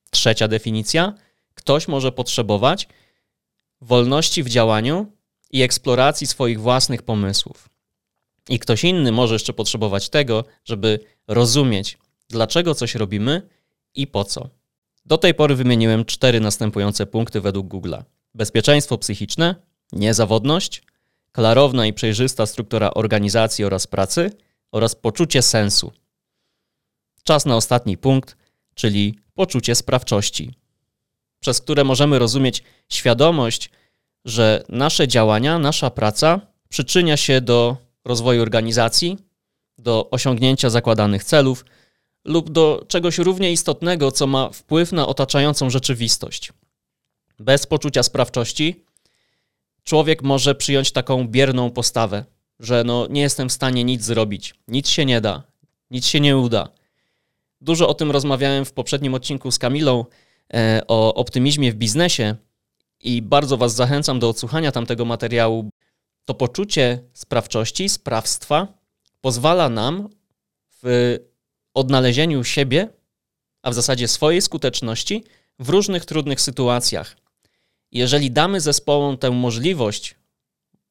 Trzecia 0.09 0.47
definicja: 0.47 1.13
ktoś 1.61 1.87
może 1.87 2.11
potrzebować 2.11 2.87
wolności 3.81 4.43
w 4.43 4.49
działaniu 4.49 5.11
i 5.51 5.61
eksploracji 5.61 6.27
swoich 6.27 6.61
własnych 6.61 7.01
pomysłów. 7.01 7.69
I 8.49 8.59
ktoś 8.59 8.83
inny 8.83 9.11
może 9.11 9.35
jeszcze 9.35 9.53
potrzebować 9.53 10.09
tego, 10.09 10.43
żeby 10.65 10.99
rozumieć, 11.27 11.97
dlaczego 12.29 12.75
coś 12.75 12.95
robimy 12.95 13.49
i 13.95 14.07
po 14.07 14.23
co. 14.23 14.49
Do 15.05 15.17
tej 15.17 15.33
pory 15.33 15.55
wymieniłem 15.55 16.05
cztery 16.05 16.39
następujące 16.39 17.05
punkty 17.05 17.41
według 17.41 17.67
Google'a: 17.67 18.03
bezpieczeństwo 18.33 18.97
psychiczne, 18.97 19.55
niezawodność, 19.91 20.83
klarowna 21.31 21.85
i 21.85 21.93
przejrzysta 21.93 22.45
struktura 22.45 22.93
organizacji 22.93 23.65
oraz 23.65 23.87
pracy 23.87 24.31
oraz 24.71 24.95
poczucie 24.95 25.41
sensu. 25.41 25.91
Czas 27.23 27.45
na 27.45 27.55
ostatni 27.55 27.97
punkt, 27.97 28.37
czyli 28.75 29.19
poczucie 29.33 29.75
sprawczości, 29.75 30.60
przez 31.41 31.61
które 31.61 31.83
możemy 31.83 32.19
rozumieć 32.19 32.63
świadomość, 32.89 33.69
że 34.25 34.63
nasze 34.69 35.07
działania, 35.07 35.59
nasza 35.59 35.89
praca 35.89 36.41
przyczynia 36.69 37.17
się 37.17 37.41
do 37.41 37.77
rozwoju 38.05 38.41
organizacji, 38.41 39.17
do 39.77 40.09
osiągnięcia 40.09 40.69
zakładanych 40.69 41.23
celów 41.23 41.65
lub 42.25 42.49
do 42.49 42.85
czegoś 42.87 43.17
równie 43.17 43.51
istotnego, 43.51 44.11
co 44.11 44.27
ma 44.27 44.49
wpływ 44.49 44.91
na 44.91 45.07
otaczającą 45.07 45.69
rzeczywistość. 45.69 46.53
Bez 47.39 47.67
poczucia 47.67 48.03
sprawczości 48.03 48.85
człowiek 49.83 50.23
może 50.23 50.55
przyjąć 50.55 50.91
taką 50.91 51.27
bierną 51.27 51.71
postawę, 51.71 52.25
że 52.59 52.83
no, 52.83 53.07
nie 53.09 53.21
jestem 53.21 53.49
w 53.49 53.53
stanie 53.53 53.83
nic 53.83 54.03
zrobić, 54.03 54.55
nic 54.67 54.89
się 54.89 55.05
nie 55.05 55.21
da, 55.21 55.43
nic 55.91 56.05
się 56.05 56.19
nie 56.19 56.37
uda. 56.37 56.69
Dużo 57.61 57.87
o 57.89 57.93
tym 57.93 58.11
rozmawiałem 58.11 58.65
w 58.65 58.73
poprzednim 58.73 59.13
odcinku 59.13 59.51
z 59.51 59.59
Kamilą 59.59 60.05
o 60.87 61.13
optymizmie 61.13 61.71
w 61.71 61.75
biznesie 61.75 62.35
i 62.99 63.21
bardzo 63.21 63.57
Was 63.57 63.75
zachęcam 63.75 64.19
do 64.19 64.29
odsłuchania 64.29 64.71
tamtego 64.71 65.05
materiału. 65.05 65.69
To 66.25 66.33
poczucie 66.33 66.99
sprawczości, 67.13 67.89
sprawstwa 67.89 68.67
pozwala 69.21 69.69
nam 69.69 70.09
w 70.83 71.17
odnalezieniu 71.73 72.43
siebie, 72.43 72.89
a 73.61 73.71
w 73.71 73.73
zasadzie 73.73 74.07
swojej 74.07 74.41
skuteczności 74.41 75.23
w 75.59 75.69
różnych 75.69 76.05
trudnych 76.05 76.41
sytuacjach. 76.41 77.17
Jeżeli 77.91 78.31
damy 78.31 78.61
zespołom 78.61 79.17
tę 79.17 79.31
możliwość 79.31 80.15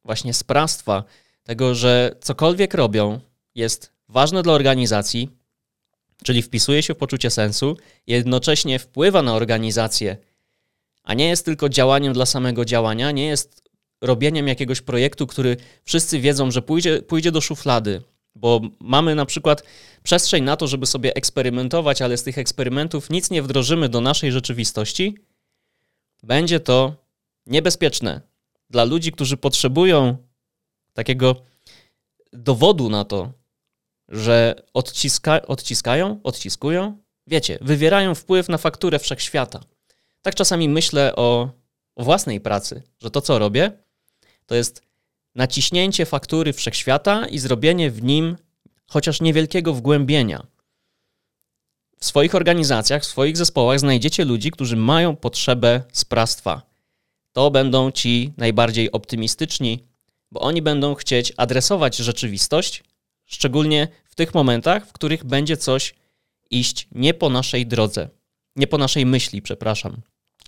właśnie 0.05 0.35
sprawstwa, 0.35 1.05
tego, 1.43 1.75
że 1.75 2.17
cokolwiek 2.21 2.75
robią 2.75 3.21
jest 3.55 3.93
ważne 4.09 4.43
dla 4.43 4.53
organizacji, 4.53 5.31
czyli 6.25 6.43
wpisuje 6.43 6.83
się 6.83 6.95
w 6.95 6.97
poczucie 6.97 7.31
sensu, 7.31 7.77
jednocześnie 8.07 8.79
wpływa 8.79 9.23
na 9.23 9.35
organizację, 9.35 10.17
a 11.03 11.15
nie 11.15 11.29
jest 11.29 11.45
tylko 11.45 11.69
działaniem 11.69 12.13
dla 12.13 12.27
samego 12.27 12.65
działania, 12.65 13.11
nie 13.11 13.27
jest 13.27 13.71
robieniem 14.01 14.49
jakiegoś 14.49 14.81
projektu, 14.81 15.27
który 15.27 15.57
wszyscy 15.85 16.21
wiedzą, 16.21 16.51
że 16.51 16.63
pójdzie, 16.63 17.03
pójdzie 17.03 17.33
do 17.33 17.41
szuflady, 17.41 18.03
bo 18.35 18.61
mamy 18.81 19.15
na 19.15 19.27
przykład 19.27 19.63
przestrzeń 20.03 20.45
na 20.45 20.57
to, 20.57 20.67
żeby 20.67 20.87
sobie 20.87 21.15
eksperymentować, 21.15 22.03
ale 22.03 22.17
z 22.17 22.23
tych 22.23 22.39
eksperymentów 22.39 23.11
nic 23.11 23.31
nie 23.31 23.43
wdrożymy 23.43 23.89
do 23.89 24.01
naszej 24.01 24.33
rzeczywistości, 24.33 25.15
będzie 26.23 26.61
to 26.61 26.95
niebezpieczne 27.47 28.21
dla 28.71 28.85
ludzi, 28.85 29.13
którzy 29.13 29.37
potrzebują 29.37 30.17
takiego 30.93 31.37
dowodu 32.33 32.89
na 32.89 33.05
to, 33.05 33.33
że 34.11 34.63
odciska, 34.75 35.43
odciskają, 35.47 36.21
odciskują, 36.23 36.99
wiecie, 37.27 37.59
wywierają 37.61 38.15
wpływ 38.15 38.49
na 38.49 38.59
fakturę 38.59 38.99
wszechświata. 38.99 39.61
Tak 40.23 40.35
czasami 40.35 40.69
myślę 40.69 41.17
o, 41.17 41.51
o 41.97 42.05
własnej 42.05 42.41
pracy, 42.41 42.83
że 42.99 43.11
to, 43.11 43.21
co 43.21 43.39
robię, 43.39 43.73
to 44.47 44.55
jest 44.55 44.83
naciśnięcie 45.35 46.07
faktury 46.07 46.53
wszechświata 46.53 47.27
i 47.27 47.39
zrobienie 47.39 47.91
w 47.91 48.03
nim 48.03 48.37
chociaż 48.87 49.21
niewielkiego 49.21 49.75
wgłębienia. 49.75 50.47
W 51.99 52.05
swoich 52.05 52.35
organizacjach, 52.35 53.03
w 53.03 53.07
swoich 53.07 53.37
zespołach 53.37 53.81
znajdziecie 53.81 54.25
ludzi, 54.25 54.51
którzy 54.51 54.77
mają 54.77 55.17
potrzebę 55.17 55.83
sprawstwa. 55.93 56.63
To 57.33 57.51
będą 57.51 57.91
ci 57.91 58.33
najbardziej 58.37 58.93
optymistyczni, 58.93 59.85
bo 60.31 60.41
oni 60.41 60.63
będą 60.63 60.95
chcieć 60.95 61.33
adresować 61.37 61.97
rzeczywistość, 61.97 62.85
szczególnie 63.27 63.89
w 64.11 64.15
tych 64.15 64.35
momentach, 64.35 64.87
w 64.87 64.93
których 64.93 65.25
będzie 65.25 65.57
coś 65.57 65.95
iść 66.51 66.89
nie 66.93 67.15
po 67.15 67.31
naszej 67.31 67.67
drodze, 67.67 68.09
nie 68.57 68.67
po 68.67 68.79
naszej 68.79 69.07
myśli, 69.07 69.43
przepraszam. 69.43 69.97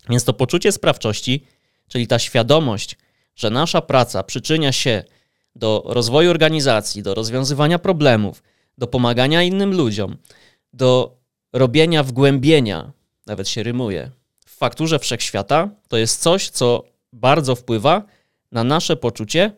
Więc 0.09 0.25
to 0.25 0.33
poczucie 0.33 0.73
sprawczości, 0.73 1.47
czyli 1.89 2.07
ta 2.07 2.19
świadomość, 2.19 2.97
że 3.37 3.51
nasza 3.51 3.81
praca 3.81 4.23
przyczynia 4.23 4.73
się 4.73 5.05
do 5.57 5.83
rozwoju 5.87 6.31
organizacji, 6.31 7.03
do 7.03 7.15
rozwiązywania 7.15 7.79
problemów, 7.79 8.43
do 8.79 8.87
pomagania 8.87 9.43
innym 9.43 9.75
ludziom, 9.75 10.17
do 10.73 11.17
robienia 11.53 12.03
wgłębienia, 12.03 12.93
nawet 13.27 13.49
się 13.49 13.63
rymuje, 13.63 14.11
w 14.47 14.57
fakturze 14.57 14.99
wszechświata, 14.99 15.69
to 15.89 15.97
jest 15.97 16.21
coś, 16.23 16.51
co 16.51 16.85
bardzo 17.13 17.55
wpływa 17.55 18.03
na 18.53 18.65
nasze 18.65 18.97
poczucie, 18.97 19.53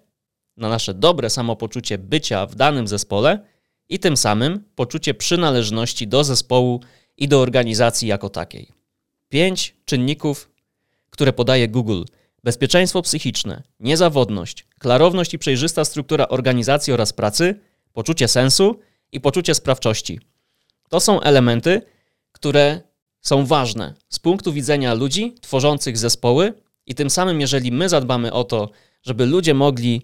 na 0.57 0.69
nasze 0.69 0.95
dobre 0.95 1.31
samopoczucie 1.31 1.99
bycia 1.99 2.47
w 2.47 2.55
danym 2.55 2.89
zespole 2.89 3.54
i 3.89 3.99
tym 3.99 4.17
samym 4.17 4.65
poczucie 4.75 5.15
przynależności 5.15 6.09
do 6.09 6.25
zespołu 6.25 6.81
i 7.17 7.29
do 7.29 7.41
organizacji 7.41 8.09
jako 8.09 8.29
takiej. 8.31 8.69
Pięć 9.29 9.77
czynników, 9.85 10.51
które 11.11 11.33
podaje 11.33 11.69
Google– 11.69 12.03
bezpieczeństwo 12.45 13.03
psychiczne, 13.03 13.63
niezawodność, 13.81 14.67
klarowność 14.79 15.35
i 15.35 15.39
przejrzysta 15.39 15.85
struktura 15.85 16.29
organizacji 16.29 16.93
oraz 16.93 17.13
pracy, 17.13 17.61
poczucie 17.93 18.29
sensu 18.29 18.81
i 19.13 19.21
poczucie 19.21 19.55
sprawczości. 19.55 20.21
To 20.89 21.01
są 21.01 21.21
elementy, 21.21 21.83
które 22.33 22.81
są 23.21 23.47
ważne 23.47 23.95
z 24.09 24.19
punktu 24.19 24.53
widzenia 24.53 24.95
ludzi 24.95 25.35
tworzących 25.41 25.99
zespoły, 25.99 26.53
i 26.87 26.95
tym 26.95 27.11
samym, 27.11 27.41
jeżeli 27.41 27.73
my 27.73 27.89
zadbamy 27.89 28.33
o 28.33 28.45
to, 28.45 28.71
żeby 29.03 29.27
ludzie 29.27 29.55
mogli 29.55 30.03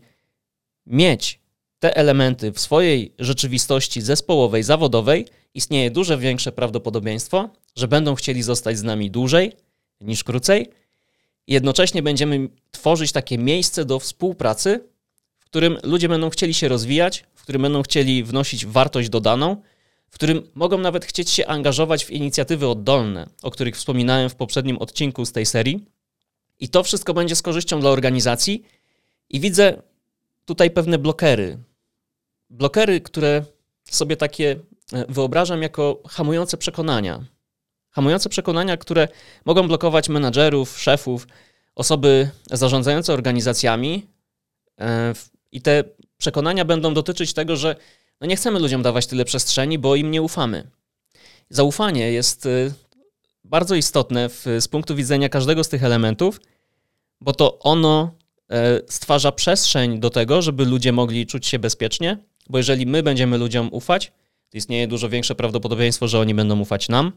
mieć 0.87 1.40
te 1.81 1.97
elementy 1.97 2.53
w 2.53 2.61
swojej 2.61 3.15
rzeczywistości 3.19 4.01
zespołowej, 4.01 4.63
zawodowej, 4.63 5.27
istnieje 5.55 5.91
duże 5.91 6.19
większe 6.19 6.53
prawdopodobieństwo, 6.53 7.51
że 7.77 7.89
będą 7.89 8.15
chcieli 8.15 8.43
zostać 8.43 8.79
z 8.79 8.83
nami 8.83 9.11
dłużej 9.11 9.53
niż 10.01 10.25
krócej 10.25 10.71
jednocześnie 11.51 12.03
będziemy 12.03 12.49
tworzyć 12.71 13.13
takie 13.13 13.39
miejsce 13.39 13.85
do 13.85 13.99
współpracy, 13.99 14.85
w 15.39 15.45
którym 15.45 15.79
ludzie 15.83 16.09
będą 16.09 16.31
chcieli 16.31 16.55
się 16.55 16.69
rozwijać, 16.69 17.25
w 17.35 17.43
którym 17.43 17.63
będą 17.63 17.83
chcieli 17.83 18.25
wnosić 18.25 18.67
wartość 18.67 19.09
dodaną, 19.09 19.63
w 20.11 20.15
którym 20.15 20.43
mogą 20.55 20.79
nawet 20.79 21.05
chcieć 21.05 21.31
się 21.31 21.47
angażować 21.47 22.05
w 22.05 22.11
inicjatywy 22.11 22.69
oddolne, 22.69 23.27
o 23.43 23.51
których 23.51 23.77
wspominałem 23.77 24.31
w 24.31 24.35
poprzednim 24.35 24.79
odcinku 24.79 25.25
z 25.25 25.33
tej 25.33 25.47
serii. 25.47 25.85
I 26.61 26.69
to 26.69 26.83
wszystko 26.83 27.15
będzie 27.15 27.37
z 27.37 27.43
korzyścią 27.43 27.81
dla 27.81 27.91
organizacji. 27.91 28.65
I 29.31 29.41
widzę 29.41 29.83
tutaj 30.45 30.71
pewne 30.71 30.99
blokery. 30.99 31.59
Blokery, 32.51 33.01
które 33.01 33.45
sobie 33.91 34.17
takie 34.17 34.57
e, 34.93 35.05
wyobrażam 35.09 35.63
jako 35.63 36.03
hamujące 36.09 36.57
przekonania. 36.57 37.25
Hamujące 37.91 38.29
przekonania, 38.29 38.77
które 38.77 39.09
mogą 39.45 39.69
blokować 39.69 40.09
menadżerów, 40.09 40.79
szefów, 40.79 41.27
osoby 41.75 42.31
zarządzające 42.51 43.13
organizacjami. 43.13 44.07
E, 44.81 45.13
I 45.53 45.63
te 45.63 45.85
przekonania 46.17 46.65
będą 46.65 46.95
dotyczyć 46.95 47.33
tego, 47.33 47.57
że 47.57 47.77
no 48.21 48.27
nie 48.27 48.37
chcemy 48.37 48.59
ludziom 48.59 48.83
dawać 48.83 49.07
tyle 49.07 49.25
przestrzeni, 49.25 49.79
bo 49.79 49.97
im 49.97 50.11
nie 50.11 50.23
ufamy. 50.23 50.71
Zaufanie 51.51 52.13
jest 52.13 52.47
y, 52.47 52.73
bardzo 53.45 53.75
istotne 53.75 54.29
z 54.61 54.69
punktu 54.69 54.95
widzenia 54.95 55.29
każdego 55.29 55.65
z 55.65 55.69
tych 55.69 55.85
elementów, 55.85 56.41
bo 57.21 57.33
to 57.33 57.59
ono 57.59 58.15
e, 58.51 58.81
stwarza 58.89 59.33
przestrzeń 59.33 60.01
do 60.01 60.11
tego, 60.11 60.43
żeby 60.43 60.65
ludzie 60.65 60.93
mogli 60.93 61.27
czuć 61.27 61.47
się 61.47 61.59
bezpiecznie, 61.59 62.19
bo 62.49 62.59
jeżeli 62.59 62.87
my 62.87 63.03
będziemy 63.03 63.39
ludziom 63.39 63.69
ufać, 63.73 64.13
to 64.51 64.59
istnieje 64.59 64.89
dużo 64.89 65.09
większe 65.09 65.35
prawdopodobieństwo, 65.35 66.09
że 66.09 66.21
oni 66.21 66.35
będą 66.35 66.61
ufać 66.61 66.89
nam. 66.89 67.13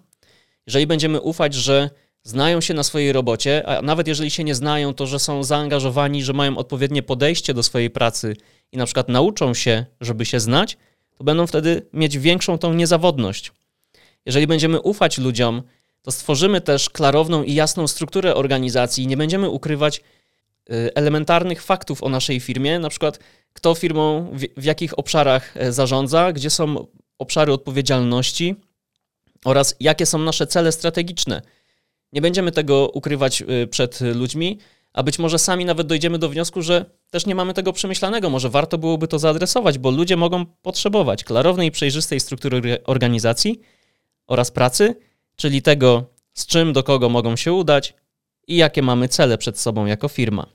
Jeżeli 0.67 0.87
będziemy 0.87 1.21
ufać, 1.21 1.53
że 1.53 1.89
znają 2.23 2.61
się 2.61 2.73
na 2.73 2.83
swojej 2.83 3.11
robocie, 3.11 3.67
a 3.67 3.81
nawet 3.81 4.07
jeżeli 4.07 4.31
się 4.31 4.43
nie 4.43 4.55
znają, 4.55 4.93
to 4.93 5.07
że 5.07 5.19
są 5.19 5.43
zaangażowani, 5.43 6.23
że 6.23 6.33
mają 6.33 6.57
odpowiednie 6.57 7.03
podejście 7.03 7.53
do 7.53 7.63
swojej 7.63 7.89
pracy 7.89 8.35
i 8.71 8.77
na 8.77 8.85
przykład 8.85 9.09
nauczą 9.09 9.53
się, 9.53 9.85
żeby 10.01 10.25
się 10.25 10.39
znać, 10.39 10.77
to 11.17 11.23
będą 11.23 11.47
wtedy 11.47 11.85
mieć 11.93 12.17
większą 12.17 12.57
tą 12.57 12.73
niezawodność. 12.73 13.51
Jeżeli 14.25 14.47
będziemy 14.47 14.81
ufać 14.81 15.17
ludziom, 15.17 15.63
to 16.01 16.11
stworzymy 16.11 16.61
też 16.61 16.89
klarowną 16.89 17.43
i 17.43 17.53
jasną 17.53 17.87
strukturę 17.87 18.35
organizacji 18.35 19.03
i 19.03 19.07
nie 19.07 19.17
będziemy 19.17 19.49
ukrywać 19.49 19.97
y, 19.97 20.91
elementarnych 20.95 21.63
faktów 21.63 22.03
o 22.03 22.09
naszej 22.09 22.39
firmie, 22.39 22.79
na 22.79 22.89
przykład 22.89 23.19
kto 23.53 23.75
firmą 23.75 24.31
w, 24.33 24.61
w 24.61 24.63
jakich 24.63 24.99
obszarach 24.99 25.57
e, 25.57 25.71
zarządza, 25.71 26.33
gdzie 26.33 26.49
są 26.49 26.87
obszary 27.19 27.53
odpowiedzialności 27.53 28.55
oraz 29.45 29.75
jakie 29.79 30.05
są 30.05 30.17
nasze 30.17 30.47
cele 30.47 30.71
strategiczne. 30.71 31.41
Nie 32.13 32.21
będziemy 32.21 32.51
tego 32.51 32.89
ukrywać 32.89 33.41
y, 33.41 33.67
przed 33.67 34.01
ludźmi, 34.01 34.59
a 34.93 35.03
być 35.03 35.19
może 35.19 35.39
sami 35.39 35.65
nawet 35.65 35.87
dojdziemy 35.87 36.19
do 36.19 36.29
wniosku, 36.29 36.61
że 36.61 36.85
też 37.11 37.25
nie 37.25 37.35
mamy 37.35 37.53
tego 37.53 37.73
przemyślanego. 37.73 38.29
Może 38.29 38.49
warto 38.49 38.77
byłoby 38.77 39.07
to 39.07 39.19
zaadresować, 39.19 39.77
bo 39.77 39.91
ludzie 39.91 40.17
mogą 40.17 40.45
potrzebować 40.45 41.23
klarownej 41.23 41.67
i 41.67 41.71
przejrzystej 41.71 42.19
struktury 42.19 42.83
organizacji 42.83 43.61
oraz 44.27 44.51
pracy, 44.51 44.95
czyli 45.35 45.61
tego, 45.61 46.05
z 46.33 46.45
czym 46.45 46.73
do 46.73 46.83
kogo 46.83 47.09
mogą 47.09 47.35
się 47.35 47.53
udać 47.53 47.93
i 48.47 48.55
jakie 48.55 48.81
mamy 48.81 49.07
cele 49.07 49.37
przed 49.37 49.59
sobą 49.59 49.85
jako 49.85 50.07
firma. 50.07 50.47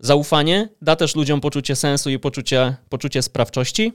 Zaufanie 0.00 0.68
da 0.82 0.96
też 0.96 1.16
ludziom 1.16 1.40
poczucie 1.40 1.76
sensu 1.76 2.10
i 2.10 2.18
poczucie, 2.18 2.76
poczucie 2.88 3.22
sprawczości, 3.22 3.92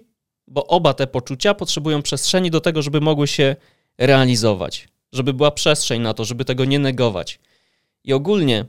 bo 0.48 0.68
oba 0.68 0.94
te 0.94 1.08
poczucia 1.08 1.54
potrzebują 1.54 2.02
przestrzeni 2.02 2.52
do 2.52 2.62
tego, 2.62 2.82
żeby 2.82 3.02
mogły 3.02 3.28
się 3.28 3.56
realizować, 3.98 4.88
żeby 5.14 5.34
była 5.34 5.52
przestrzeń 5.52 6.02
na 6.02 6.14
to, 6.14 6.26
żeby 6.26 6.46
tego 6.46 6.66
nie 6.66 6.80
negować. 6.80 7.40
I 8.04 8.14
ogólnie 8.14 8.66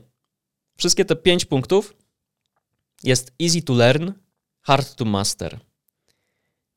Wszystkie 0.81 1.05
te 1.05 1.15
pięć 1.15 1.45
punktów 1.45 1.95
jest 3.03 3.33
easy 3.41 3.61
to 3.61 3.73
learn, 3.73 4.11
hard 4.61 4.95
to 4.95 5.05
master. 5.05 5.59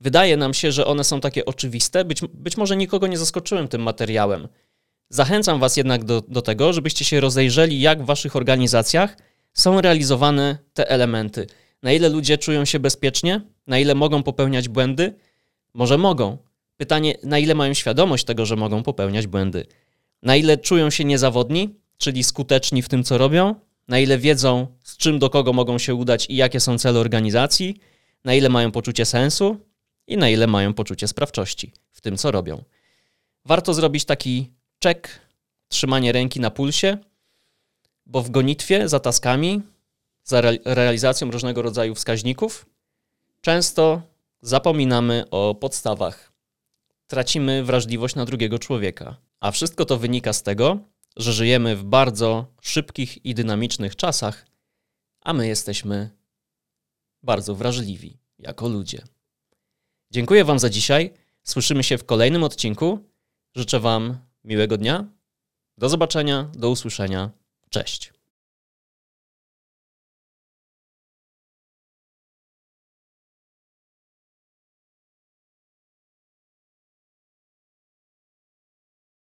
Wydaje 0.01 0.37
nam 0.37 0.55
się, 0.55 0.73
że 0.73 0.87
one 0.87 1.05
są 1.05 1.21
takie 1.21 1.45
oczywiste, 1.45 2.05
być, 2.05 2.21
być 2.35 2.57
może 2.57 2.77
nikogo 2.77 3.07
nie 3.07 3.19
zaskoczyłem 3.19 3.69
tym 3.69 3.83
materiałem. 3.83 4.49
Zachęcam 5.09 5.61
Was 5.61 5.77
jednak 5.77 6.05
do, 6.05 6.23
do 6.29 6.43
tego, 6.43 6.73
żebyście 6.73 7.05
się 7.05 7.21
rozejrzeli, 7.21 7.81
jak 7.81 8.03
w 8.03 8.07
Waszych 8.07 8.37
organizacjach 8.37 9.17
są 9.55 9.81
realizowane 9.81 10.59
te 10.75 10.91
elementy. 10.91 11.47
Na 11.83 11.93
ile 11.93 12.09
ludzie 12.09 12.39
czują 12.39 12.65
się 12.65 12.79
bezpiecznie, 12.79 13.41
na 13.67 13.79
ile 13.79 13.95
mogą 13.95 14.23
popełniać 14.23 14.69
błędy? 14.69 15.15
Może 15.75 15.99
mogą. 15.99 16.39
Pytanie, 16.77 17.15
na 17.23 17.39
ile 17.39 17.55
mają 17.55 17.75
świadomość 17.75 18.25
tego, 18.25 18.47
że 18.47 18.57
mogą 18.57 18.83
popełniać 18.83 19.27
błędy? 19.27 19.67
Na 20.23 20.37
ile 20.37 20.59
czują 20.59 20.91
się 20.91 21.05
niezawodni, 21.05 21.75
czyli 21.99 22.25
skuteczni 22.25 22.83
w 22.83 22.89
tym, 22.89 23.05
co 23.05 23.19
robią? 23.19 23.55
na 23.89 23.99
ile 23.99 24.19
wiedzą, 24.19 24.67
z 24.85 24.97
czym 24.97 25.19
do 25.19 25.31
kogo 25.31 25.53
mogą 25.53 25.79
się 25.79 25.95
udać 25.95 26.27
i 26.31 26.37
jakie 26.37 26.61
są 26.61 26.79
cele 26.79 27.01
organizacji, 27.01 27.81
na 28.25 28.35
ile 28.35 28.49
mają 28.49 28.71
poczucie 28.71 29.05
sensu 29.05 29.57
i 30.07 30.17
na 30.17 30.29
ile 30.29 30.47
mają 30.47 30.75
poczucie 30.75 31.09
sprawczości 31.09 31.73
w 31.91 32.01
tym, 32.01 32.17
co 32.17 32.31
robią. 32.31 32.65
Warto 33.45 33.75
zrobić 33.75 34.05
taki 34.05 34.51
check, 34.83 35.09
trzymanie 35.69 36.13
ręki 36.13 36.41
na 36.41 36.51
pulsie, 36.51 36.99
bo 38.07 38.23
w 38.23 38.31
gonitwie 38.31 38.89
za 38.89 39.01
taskami, 39.01 39.63
za 40.25 40.41
realizacją 40.65 41.31
różnego 41.31 41.63
rodzaju 41.63 41.95
wskaźników, 41.95 42.67
często 43.41 44.03
zapominamy 44.43 45.25
o 45.31 45.55
podstawach. 45.55 46.33
Tracimy 47.07 47.65
wrażliwość 47.65 48.15
na 48.15 48.25
drugiego 48.25 48.59
człowieka. 48.59 49.17
A 49.41 49.51
wszystko 49.51 49.85
to 49.85 49.97
wynika 49.97 50.33
z 50.33 50.43
tego, 50.43 50.79
że 51.17 51.33
żyjemy 51.33 51.77
w 51.77 51.85
bardzo 51.85 52.47
szybkich 52.61 53.25
i 53.25 53.35
dynamicznych 53.35 53.97
czasach, 53.97 54.47
a 55.21 55.33
my 55.33 55.47
jesteśmy 55.47 56.11
bardzo 57.23 57.55
wrażliwi 57.55 58.19
jako 58.39 58.69
ludzie. 58.69 59.03
Dziękuję 60.11 60.45
Wam 60.45 60.59
za 60.59 60.71
dzisiaj. 60.71 61.15
Słyszymy 61.43 61.83
się 61.83 61.99
w 61.99 62.05
kolejnym 62.05 62.45
odcinku. 62.45 62.99
Życzę 63.55 63.81
Wam 63.81 64.19
miłego 64.45 64.77
dnia. 64.77 65.05
Do 65.79 65.89
zobaczenia, 65.89 66.51
do 66.55 66.71
usłyszenia. 66.71 67.31
Cześć. 67.75 68.14